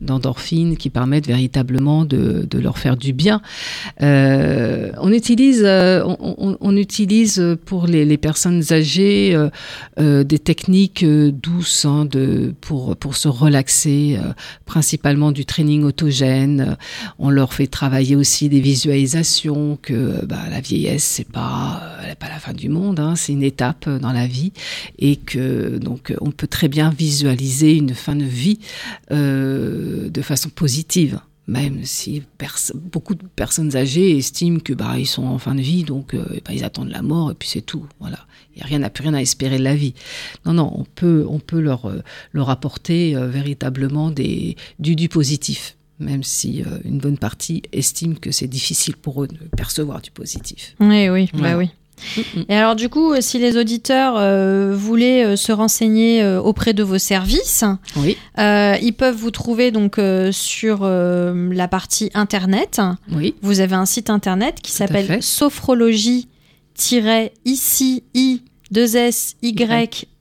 d'endorphines 0.00 0.78
qui 0.78 0.88
permettent 0.88 1.26
véritablement 1.26 2.06
de, 2.06 2.46
de 2.50 2.58
leur 2.58 2.78
faire 2.78 2.96
du 2.96 3.12
bien. 3.12 3.42
Euh, 4.00 4.90
on 5.02 5.12
utilise 5.12 5.62
euh, 5.66 6.02
on, 6.06 6.34
on- 6.38 6.56
on 6.60 6.76
utilise 6.78 7.42
pour 7.66 7.86
les, 7.86 8.06
les 8.06 8.16
personnes 8.16 8.62
âgées 8.72 9.34
euh, 9.34 9.50
euh, 10.00 10.24
des 10.24 10.38
techniques 10.38 11.02
euh, 11.02 11.30
douces 11.30 11.84
hein, 11.84 12.06
de 12.06 12.54
pour 12.62 12.96
pour 12.96 13.16
se 13.16 13.28
relaxer, 13.28 14.16
euh, 14.18 14.32
principalement 14.64 15.30
du 15.30 15.44
training 15.44 15.82
autogène. 15.84 16.78
On 17.18 17.28
leur 17.28 17.52
fait 17.52 17.66
travailler 17.66 18.16
aussi 18.16 18.48
des 18.48 18.60
visualisations 18.60 19.78
que 19.82 20.24
bah, 20.24 20.38
la 20.50 20.60
vieillesse 20.62 21.04
c'est 21.04 21.28
pas 21.30 21.80
euh, 21.81 21.81
pas 22.18 22.28
la 22.28 22.38
fin 22.38 22.52
du 22.52 22.68
monde, 22.68 23.00
hein, 23.00 23.16
c'est 23.16 23.32
une 23.32 23.42
étape 23.42 23.86
euh, 23.86 23.98
dans 23.98 24.12
la 24.12 24.26
vie 24.26 24.52
et 24.98 25.16
que 25.16 25.78
donc 25.78 26.10
euh, 26.10 26.16
on 26.20 26.30
peut 26.30 26.46
très 26.46 26.68
bien 26.68 26.90
visualiser 26.90 27.76
une 27.76 27.94
fin 27.94 28.16
de 28.16 28.24
vie 28.24 28.58
euh, 29.10 30.08
de 30.08 30.22
façon 30.22 30.48
positive. 30.48 31.20
Même 31.48 31.84
si 31.84 32.22
beaucoup 32.92 33.16
de 33.16 33.24
personnes 33.34 33.76
âgées 33.76 34.16
estiment 34.16 34.60
que 34.60 34.72
bah 34.72 34.94
ils 34.96 35.08
sont 35.08 35.24
en 35.24 35.38
fin 35.38 35.56
de 35.56 35.60
vie, 35.60 35.82
donc 35.82 36.14
bah, 36.14 36.52
ils 36.52 36.62
attendent 36.62 36.90
la 36.90 37.02
mort 37.02 37.32
et 37.32 37.34
puis 37.34 37.48
c'est 37.48 37.62
tout. 37.62 37.84
Voilà, 37.98 38.26
il 38.54 38.60
y 38.60 38.62
a 38.62 38.66
rien, 38.66 38.78
n'a 38.78 38.90
plus 38.90 39.02
rien 39.02 39.14
à 39.14 39.20
espérer 39.20 39.58
de 39.58 39.64
la 39.64 39.74
vie. 39.74 39.92
Non, 40.46 40.52
non, 40.52 40.72
on 40.72 40.84
peut, 40.84 41.26
on 41.28 41.40
peut 41.40 41.58
leur 41.58 41.92
leur 42.32 42.48
apporter 42.48 43.16
véritablement 43.16 44.12
des 44.12 44.56
du 44.78 44.94
du 44.94 45.08
positif, 45.08 45.76
même 46.02 46.22
si 46.22 46.62
euh, 46.62 46.66
une 46.84 46.98
bonne 46.98 47.16
partie 47.18 47.62
estime 47.72 48.18
que 48.18 48.30
c'est 48.32 48.48
difficile 48.48 48.96
pour 48.96 49.22
eux 49.22 49.28
de 49.28 49.36
percevoir 49.56 50.00
du 50.02 50.10
positif. 50.10 50.74
Oui, 50.80 51.08
oui, 51.08 51.30
bah 51.34 51.56
oui. 51.56 51.70
Et 52.48 52.56
alors 52.56 52.74
du 52.74 52.88
coup, 52.88 53.12
euh, 53.12 53.18
si 53.20 53.38
les 53.38 53.56
auditeurs 53.56 54.14
euh, 54.16 54.74
voulaient 54.74 55.24
euh, 55.24 55.36
se 55.36 55.52
renseigner 55.52 56.20
euh, 56.20 56.40
auprès 56.40 56.72
de 56.74 56.82
vos 56.82 56.98
services, 56.98 57.62
Oui, 57.96 58.16
ils 58.38 58.92
peuvent 58.98 59.14
vous 59.14 59.30
trouver 59.30 59.70
donc 59.70 60.00
sur 60.32 60.84
la 60.84 61.68
partie 61.68 62.10
internet. 62.14 62.80
oui, 63.12 63.36
Vous 63.42 63.60
avez 63.60 63.76
un 63.76 63.86
site 63.86 64.10
internet 64.10 64.56
qui 64.62 64.72
s'appelle 64.72 65.06
fait. 65.06 65.22
sophrologie-ici 65.22 68.02
i 68.14 68.42
2 68.70 68.96
s 68.96 69.36
y 69.42 69.54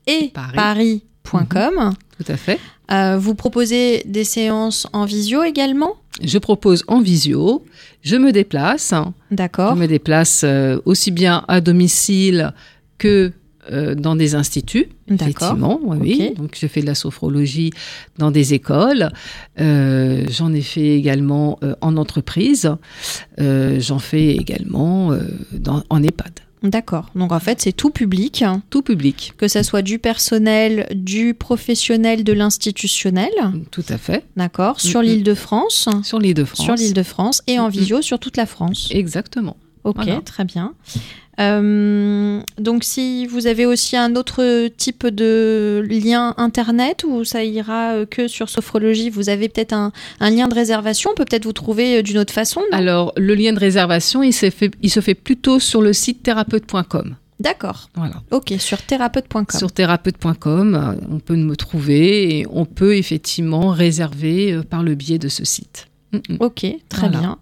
et 0.07 0.29
Paris. 0.29 1.01
paris.com. 1.31 1.93
tout 2.21 2.31
à 2.31 2.37
fait. 2.37 2.59
Euh, 2.91 3.17
vous 3.17 3.35
proposez 3.35 4.03
des 4.05 4.23
séances 4.23 4.87
en 4.93 5.05
visio 5.05 5.43
également? 5.43 5.95
Je 6.23 6.37
propose 6.37 6.83
en 6.87 7.01
visio, 7.01 7.63
je 8.01 8.15
me 8.17 8.31
déplace, 8.31 8.93
D'accord. 9.31 9.75
je 9.75 9.79
me 9.79 9.87
déplace 9.87 10.43
euh, 10.43 10.79
aussi 10.85 11.11
bien 11.11 11.45
à 11.47 11.61
domicile 11.61 12.53
que 12.97 13.31
euh, 13.71 13.93
dans 13.95 14.15
des 14.15 14.33
instituts, 14.35 14.87
D'accord. 15.07 15.27
effectivement, 15.27 15.79
oui. 15.83 16.33
Donc, 16.35 16.57
je 16.59 16.65
fais 16.65 16.81
de 16.81 16.87
la 16.87 16.95
sophrologie 16.95 17.71
dans 18.17 18.31
des 18.31 18.53
écoles. 18.55 19.11
Euh, 19.59 20.25
j'en 20.29 20.51
ai 20.51 20.61
fait 20.61 20.97
également 20.97 21.59
euh, 21.63 21.75
en 21.81 21.95
entreprise. 21.95 22.71
J'en 23.37 23.99
fais 23.99 24.35
également 24.35 25.11
dans, 25.51 25.83
en 25.89 26.03
EHPAD. 26.03 26.39
D'accord. 26.63 27.09
Donc 27.15 27.31
en 27.31 27.39
fait, 27.39 27.61
c'est 27.61 27.71
tout 27.71 27.89
public, 27.89 28.43
Tout 28.69 28.81
public, 28.81 29.33
que 29.37 29.47
ça 29.47 29.63
soit 29.63 29.81
du 29.81 29.97
personnel, 29.97 30.87
du 30.93 31.33
professionnel, 31.33 32.23
de 32.23 32.33
l'institutionnel. 32.33 33.31
tout 33.71 33.85
à 33.89 33.97
fait. 33.97 34.25
D'accord. 34.35 34.79
Sur 34.79 35.01
l'île 35.01 35.23
de 35.23 35.33
France. 35.33 35.89
Sur 36.03 36.19
l'île 36.19 36.35
de 36.35 36.43
France. 36.43 36.65
Sur 36.65 36.75
l'île 36.75 36.93
de 36.93 37.03
France 37.03 37.41
et 37.47 37.59
en 37.59 37.69
visio 37.69 38.01
sur 38.01 38.19
toute 38.19 38.37
la 38.37 38.45
France. 38.45 38.89
Exactement. 38.91 39.57
Ok, 39.83 39.95
Voilà. 39.97 40.21
très 40.21 40.43
bien. 40.45 40.73
Euh, 41.39 42.39
donc, 42.59 42.83
si 42.83 43.25
vous 43.25 43.47
avez 43.47 43.65
aussi 43.65 43.97
un 43.97 44.15
autre 44.15 44.67
type 44.77 45.07
de 45.07 45.83
lien 45.89 46.33
internet 46.37 47.03
ou 47.07 47.23
ça 47.23 47.43
ira 47.43 47.93
euh, 47.93 48.05
que 48.05 48.27
sur 48.27 48.49
sophrologie, 48.49 49.09
vous 49.09 49.29
avez 49.29 49.49
peut-être 49.49 49.73
un, 49.73 49.91
un 50.19 50.29
lien 50.29 50.47
de 50.47 50.53
réservation, 50.53 51.11
on 51.11 51.15
peut 51.15 51.25
peut-être 51.25 51.45
vous 51.45 51.53
trouver 51.53 51.97
euh, 51.97 52.01
d'une 52.03 52.17
autre 52.19 52.33
façon. 52.33 52.61
Alors, 52.71 53.13
le 53.17 53.33
lien 53.33 53.53
de 53.53 53.59
réservation, 53.59 54.21
il 54.23 54.33
se 54.33 54.49
fait, 54.49 54.71
il 54.81 54.89
se 54.91 54.99
fait 54.99 55.15
plutôt 55.15 55.59
sur 55.59 55.81
le 55.81 55.93
site 55.93 56.21
thérapeute.com. 56.21 57.15
D'accord. 57.39 57.89
Voilà. 57.95 58.21
Ok, 58.29 58.53
sur 58.59 58.79
thérapeute.com. 58.83 59.45
Sur 59.57 59.71
thérapeute.com, 59.71 60.97
on 61.09 61.19
peut 61.19 61.35
me 61.35 61.55
trouver 61.55 62.37
et 62.39 62.45
on 62.51 62.65
peut 62.65 62.95
effectivement 62.97 63.69
réserver 63.69 64.59
par 64.69 64.83
le 64.83 64.93
biais 64.93 65.17
de 65.17 65.27
ce 65.27 65.43
site. 65.43 65.87
Ok, 66.39 66.65
très 66.89 67.01
Voilà. 67.09 67.19
bien. 67.19 67.37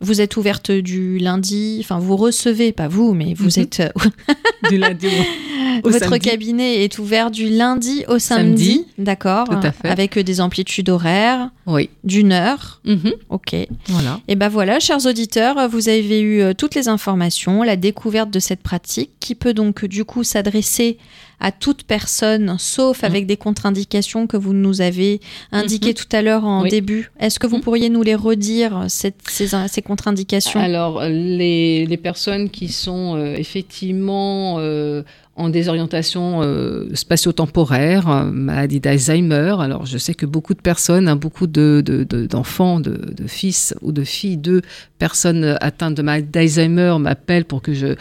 Vous 0.00 0.20
êtes 0.20 0.36
ouverte 0.36 0.70
du 0.70 1.18
lundi, 1.18 1.78
enfin 1.80 1.98
vous 1.98 2.16
recevez, 2.16 2.72
pas 2.72 2.88
vous, 2.88 3.14
mais 3.14 3.34
vous 3.34 3.58
êtes 3.58 3.80
euh, 3.80 3.88
Du 4.70 4.76
lundi 4.78 5.06
au, 5.06 5.88
au 5.88 5.90
Votre 5.90 6.06
samedi. 6.06 6.28
cabinet 6.28 6.84
est 6.84 6.98
ouvert 6.98 7.30
du 7.30 7.48
lundi 7.48 8.04
au 8.08 8.18
samedi, 8.18 8.72
Samedi. 8.76 8.86
d'accord, 8.98 9.46
Tout 9.48 9.66
à 9.66 9.72
fait. 9.72 9.88
avec 9.88 10.18
des 10.18 10.40
amplitudes 10.40 10.88
horaires 10.90 11.50
Oui. 11.66 11.88
d'une 12.02 12.32
heure. 12.32 12.80
Mhm. 12.84 13.12
Ok. 13.30 13.54
Voilà. 13.88 14.20
Et 14.28 14.36
ben 14.36 14.48
voilà, 14.48 14.78
chers 14.80 15.04
auditeurs, 15.06 15.68
vous 15.68 15.88
avez 15.88 16.20
eu 16.20 16.40
euh, 16.40 16.52
toutes 16.54 16.74
les 16.74 16.88
informations, 16.88 17.62
la 17.62 17.76
découverte 17.76 18.30
de 18.30 18.40
cette 18.40 18.62
pratique 18.62 19.10
qui 19.20 19.34
peut 19.34 19.54
donc 19.54 19.84
du 19.84 20.04
coup 20.04 20.22
s'adresser 20.24 20.98
à 21.40 21.52
toute 21.52 21.82
personne, 21.84 22.56
sauf 22.58 23.02
Mm. 23.02 23.06
avec 23.06 23.26
des 23.26 23.36
contre-indications 23.36 24.26
que 24.26 24.36
vous 24.36 24.52
nous 24.52 24.80
avez 24.80 25.20
indiquées 25.52 25.88
Mhm. 25.88 25.94
tout 25.94 26.16
à 26.16 26.22
l'heure 26.22 26.44
en 26.44 26.62
Oui. 26.62 26.70
début. 26.70 27.10
Est-ce 27.20 27.38
que 27.38 27.46
vous 27.46 27.56
Mhm. 27.56 27.62
pourriez 27.62 27.88
nous 27.90 28.02
les 28.02 28.14
redire, 28.14 28.84
cette- 28.88 29.20
ces, 29.28 29.48
ces 29.68 29.82
contre-indications? 29.82 30.60
Alors, 30.60 31.02
les, 31.04 31.86
les 31.86 31.96
personnes 31.96 32.50
qui 32.50 32.68
sont 32.68 33.16
euh, 33.16 33.34
effectivement 33.36 34.56
euh, 34.58 35.02
en 35.36 35.48
désorientation 35.48 36.42
euh, 36.42 36.88
spatio-temporaire, 36.94 38.08
euh, 38.08 38.24
maladie 38.30 38.78
d'Alzheimer, 38.78 39.56
alors 39.58 39.84
je 39.84 39.98
sais 39.98 40.14
que 40.14 40.26
beaucoup 40.26 40.54
de 40.54 40.60
personnes, 40.60 41.08
hein, 41.08 41.16
beaucoup 41.16 41.48
de- 41.48 41.82
de- 41.84 42.04
de- 42.04 42.26
d'enfants, 42.26 42.78
de, 42.78 42.92
de 43.12 43.26
fils 43.26 43.74
ou 43.82 43.90
de 43.90 44.04
filles 44.04 44.36
de 44.36 44.62
personnes 44.98 45.56
atteintes 45.60 45.94
de 45.96 46.02
maladie 46.02 46.28
d'Alzheimer 46.30 46.96
m'appellent 47.00 47.44
pour 47.46 47.62
que 47.62 47.74
je 47.74 47.86
euh, 47.86 47.94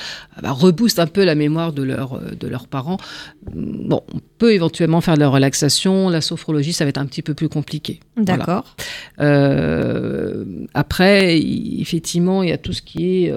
bah, 0.44 0.52
rebooste 0.52 1.00
un 1.00 1.08
peu 1.08 1.24
la 1.26 1.34
mémoire 1.34 1.74
de, 1.74 1.82
leur, 1.82 2.14
euh, 2.14 2.20
de 2.40 2.48
leurs 2.48 2.68
parents. 2.68 2.98
Bon, 3.52 4.02
on 4.14 4.20
peut 4.38 4.54
éventuellement 4.54 5.02
faire 5.02 5.16
de 5.16 5.20
la 5.22 5.30
relaxation, 5.30 6.10
la 6.10 6.22
sophrologie, 6.22 6.72
ça 6.74 6.86
va 6.86 6.90
être 6.90 6.98
un 7.00 7.06
petit 7.08 7.24
peu 7.24 7.34
plus 7.34 7.50
compliqué. 7.50 8.00
Voilà. 8.16 8.38
D'accord. 8.38 8.76
Euh, 9.20 10.46
après, 10.74 11.40
effectivement, 11.40 12.44
il 12.44 12.50
y 12.50 12.52
a 12.52 12.58
tout 12.58 12.74
ce 12.74 12.82
qui 12.84 13.26
est 13.26 13.34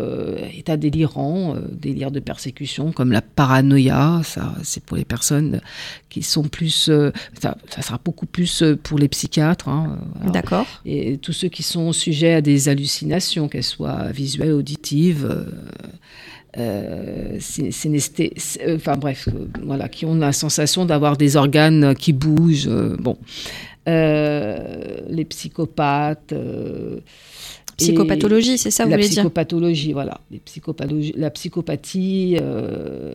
état 0.57 0.77
délirant, 0.77 1.57
délire 1.73 2.11
de 2.11 2.21
persécution, 2.21 2.93
comme 2.93 3.11
la 3.13 3.23
paranoïa. 3.23 3.86
Ça, 4.25 4.55
c'est 4.63 4.83
pour 4.85 4.97
les 4.97 5.05
personnes 5.05 5.61
qui 6.09 6.23
sont 6.23 6.45
plus. 6.45 6.89
euh, 6.89 7.11
ça, 7.41 7.57
ça 7.69 7.83
sera 7.83 8.01
beaucoup 8.05 8.27
plus 8.27 8.63
euh, 8.63 8.77
pour 8.77 8.99
les 8.99 9.09
psychiatres. 9.09 9.69
hein. 9.69 9.99
D'accord. 10.33 10.67
Et 10.85 11.19
tous 11.19 11.33
ceux 11.33 11.49
qui 11.49 11.63
sont 11.63 11.93
sujets 11.93 12.35
à 12.35 12.41
des 12.41 12.69
hallucinations, 12.69 13.49
qu'elles 13.49 13.63
soient 13.63 14.11
visuelles, 14.13 14.53
auditives. 14.53 15.27
euh, 15.31 15.45
euh, 16.59 17.39
synesthé- 17.39 18.33
enfin 18.77 18.97
bref, 18.97 19.29
voilà, 19.63 19.89
qui 19.91 20.07
ont 20.07 20.15
la 20.15 20.33
sensation 20.33 20.87
d'avoir 20.87 21.17
des 21.19 21.37
organes 21.37 21.95
qui 21.95 22.13
bougent. 22.15 22.71
bon, 22.99 23.19
les 23.87 25.25
psychopathes. 25.29 26.33
Psychopathologie, 27.77 28.57
c'est 28.59 28.71
ça, 28.71 28.85
vous 28.85 28.91
la 28.91 28.97
voulez 28.97 29.09
dire 29.09 29.17
psychopathologie, 29.23 29.93
voilà, 29.93 30.21
les 30.31 30.39
psychopathologies, 30.39 31.13
la 31.17 31.31
psychopathie 31.31 32.37
euh, 32.41 33.15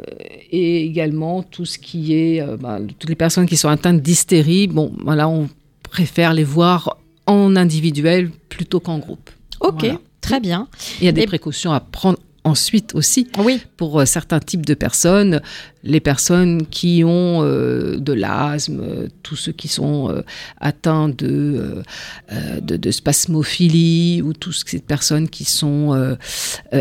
et 0.51 0.85
également 0.85 1.41
tout 1.41 1.65
ce 1.65 1.79
qui 1.79 2.13
est 2.13 2.41
euh, 2.41 2.57
bah, 2.57 2.79
toutes 2.99 3.09
les 3.09 3.15
personnes 3.15 3.47
qui 3.47 3.57
sont 3.57 3.69
atteintes 3.69 4.01
d'hystérie. 4.01 4.67
Bon, 4.67 4.93
voilà, 5.03 5.27
on 5.27 5.49
préfère 5.89 6.33
les 6.33 6.43
voir 6.43 6.97
en 7.25 7.55
individuel 7.55 8.29
plutôt 8.49 8.79
qu'en 8.79 8.99
groupe. 8.99 9.29
Ok, 9.61 9.79
Voilà. 9.81 9.99
très 10.21 10.39
bien. 10.39 10.67
Il 10.99 11.05
y 11.05 11.07
a 11.07 11.11
des 11.11 11.21
Et- 11.21 11.25
précautions 11.27 11.71
à 11.71 11.79
prendre 11.79 12.19
ensuite 12.43 12.95
aussi 12.95 13.27
Oui, 13.37 13.61
pour 13.77 13.99
euh, 13.99 14.05
certains 14.05 14.39
types 14.39 14.65
de 14.65 14.73
personnes, 14.73 15.41
les 15.83 15.99
personnes 15.99 16.65
qui 16.67 17.03
ont 17.05 17.43
euh, 17.43 17.97
de 17.97 18.13
l'asthme, 18.13 18.79
euh, 18.81 19.07
tous 19.23 19.35
ceux 19.35 19.51
qui 19.51 19.67
sont 19.67 20.09
euh, 20.09 20.21
atteints 20.59 21.09
de, 21.09 21.83
euh, 22.31 22.59
de, 22.61 22.77
de 22.77 22.91
spasmophilie 22.91 24.21
ou 24.23 24.33
toutes 24.33 24.55
ces 24.65 24.79
personnes 24.79 25.29
qui 25.29 25.45
sont 25.45 26.15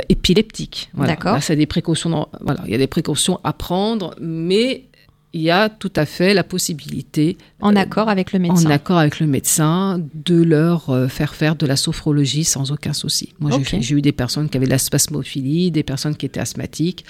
épileptiques. 0.08 0.90
Voilà. 0.94 1.12
D'accord. 1.12 1.34
Là, 1.34 1.40
c'est 1.40 1.56
des 1.56 1.66
précautions. 1.66 2.11
dans- 2.11 2.28
voilà, 2.40 2.61
il 2.66 2.70
y 2.72 2.74
a 2.74 2.78
des 2.78 2.86
précautions 2.86 3.40
à 3.44 3.52
prendre, 3.52 4.14
mais 4.20 4.84
il 5.33 5.43
y 5.43 5.51
a 5.51 5.68
tout 5.68 5.93
à 5.97 6.07
fait 6.07 6.35
la 6.35 6.43
possibilité 6.45 7.37
en 7.61 7.76
Euh, 7.76 7.81
accord 7.81 8.09
avec 8.09 8.33
le 8.33 8.39
médecin. 8.39 8.66
en 8.66 8.70
accord 8.70 8.99
avec 8.99 9.20
le 9.20 9.26
médecin, 9.26 10.01
de 10.14 10.43
leur 10.43 10.91
euh, 10.91 11.07
faire 11.09 11.35
faire 11.35 11.55
de 11.57 11.66
la 11.66 11.76
sophrologie 11.76 12.45
sans 12.45 12.72
aucun 12.72 12.93
souci. 12.93 13.33
Moi, 13.39 13.51
j'ai 13.81 13.95
eu 13.95 14.03
des 14.03 14.12
personnes 14.12 14.49
qui 14.49 14.57
avaient 14.57 14.66
de 14.66 14.70
la 14.70 14.78
spasmophilie, 14.78 15.70
des 15.70 15.83
personnes 15.83 16.16
qui 16.16 16.26
étaient 16.26 16.41
asthmatiques 16.41 17.05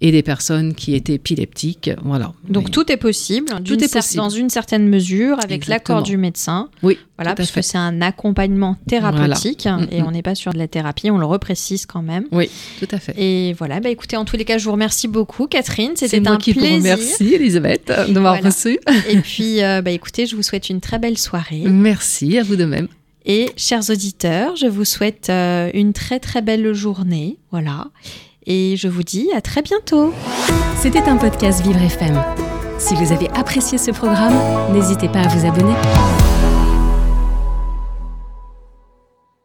et 0.00 0.10
des 0.12 0.22
personnes 0.22 0.74
qui 0.74 0.94
étaient 0.94 1.14
épileptiques. 1.14 1.90
Voilà. 2.04 2.32
Donc 2.48 2.70
tout 2.70 2.90
est 2.90 2.96
possible, 2.96 3.46
d'une 3.62 3.82
est 3.82 3.92
possible. 3.92 4.22
dans 4.22 4.30
une 4.30 4.50
certaine 4.50 4.88
mesure, 4.88 5.38
avec 5.42 5.66
l'accord 5.66 6.02
du 6.02 6.16
médecin. 6.16 6.68
Oui, 6.82 6.98
Voilà, 7.20 7.34
parce 7.34 7.50
que 7.50 7.60
c'est 7.60 7.76
un 7.76 8.00
accompagnement 8.00 8.76
thérapeutique 8.88 9.64
Voilà. 9.64 9.82
et 9.90 10.00
Mm, 10.00 10.04
mm. 10.04 10.06
on 10.08 10.10
n'est 10.12 10.22
pas 10.22 10.34
sur 10.34 10.52
de 10.54 10.58
la 10.58 10.68
thérapie, 10.68 11.10
on 11.10 11.18
le 11.18 11.26
reprécise 11.26 11.84
quand 11.84 12.00
même. 12.02 12.24
Oui, 12.32 12.48
tout 12.78 12.88
à 12.90 12.98
fait. 12.98 13.14
Et 13.18 13.52
voilà, 13.58 13.78
bah 13.80 13.90
écoutez, 13.90 14.16
en 14.16 14.24
tous 14.24 14.36
les 14.36 14.44
cas, 14.46 14.56
je 14.56 14.64
vous 14.64 14.72
remercie 14.72 15.06
beaucoup, 15.06 15.46
Catherine. 15.46 15.92
C'est 15.96 16.08
C'était 16.08 16.28
un 16.28 16.38
qui 16.38 16.54
plaisir. 16.54 16.76
remercie, 16.78 17.34
Elisabeth, 17.34 17.88
de 18.08 18.12
m'avoir 18.14 18.34
Voilà. 18.36 18.48
reçu. 18.48 18.78
Et 19.08 19.18
puis, 19.18 19.62
euh, 19.62 19.82
bah 19.82 19.90
écoutez, 19.90 20.24
je 20.26 20.34
vous 20.34 20.42
souhaite 20.42 20.70
une 20.70 20.80
très 20.80 20.98
belle 20.98 21.18
soirée. 21.18 21.62
Merci, 21.66 22.38
à 22.38 22.42
vous 22.42 22.56
de 22.56 22.64
même. 22.64 22.88
Et 23.26 23.50
chers 23.56 23.90
auditeurs, 23.90 24.56
je 24.56 24.66
vous 24.66 24.86
souhaite 24.86 25.28
euh, 25.28 25.68
une 25.74 25.92
très 25.92 26.20
très 26.20 26.40
belle 26.40 26.72
journée. 26.72 27.36
Voilà. 27.50 27.88
Et 28.46 28.76
je 28.78 28.88
vous 28.88 29.02
dis 29.02 29.28
à 29.36 29.42
très 29.42 29.60
bientôt. 29.60 30.14
C'était 30.80 31.02
un 31.02 31.16
podcast 31.18 31.60
Vivre 31.62 31.82
FM. 31.82 32.18
Si 32.78 32.94
vous 32.94 33.12
avez 33.12 33.28
apprécié 33.34 33.76
ce 33.76 33.90
programme, 33.90 34.32
n'hésitez 34.72 35.08
pas 35.08 35.20
à 35.20 35.28
vous 35.28 35.46
abonner. 35.46 35.74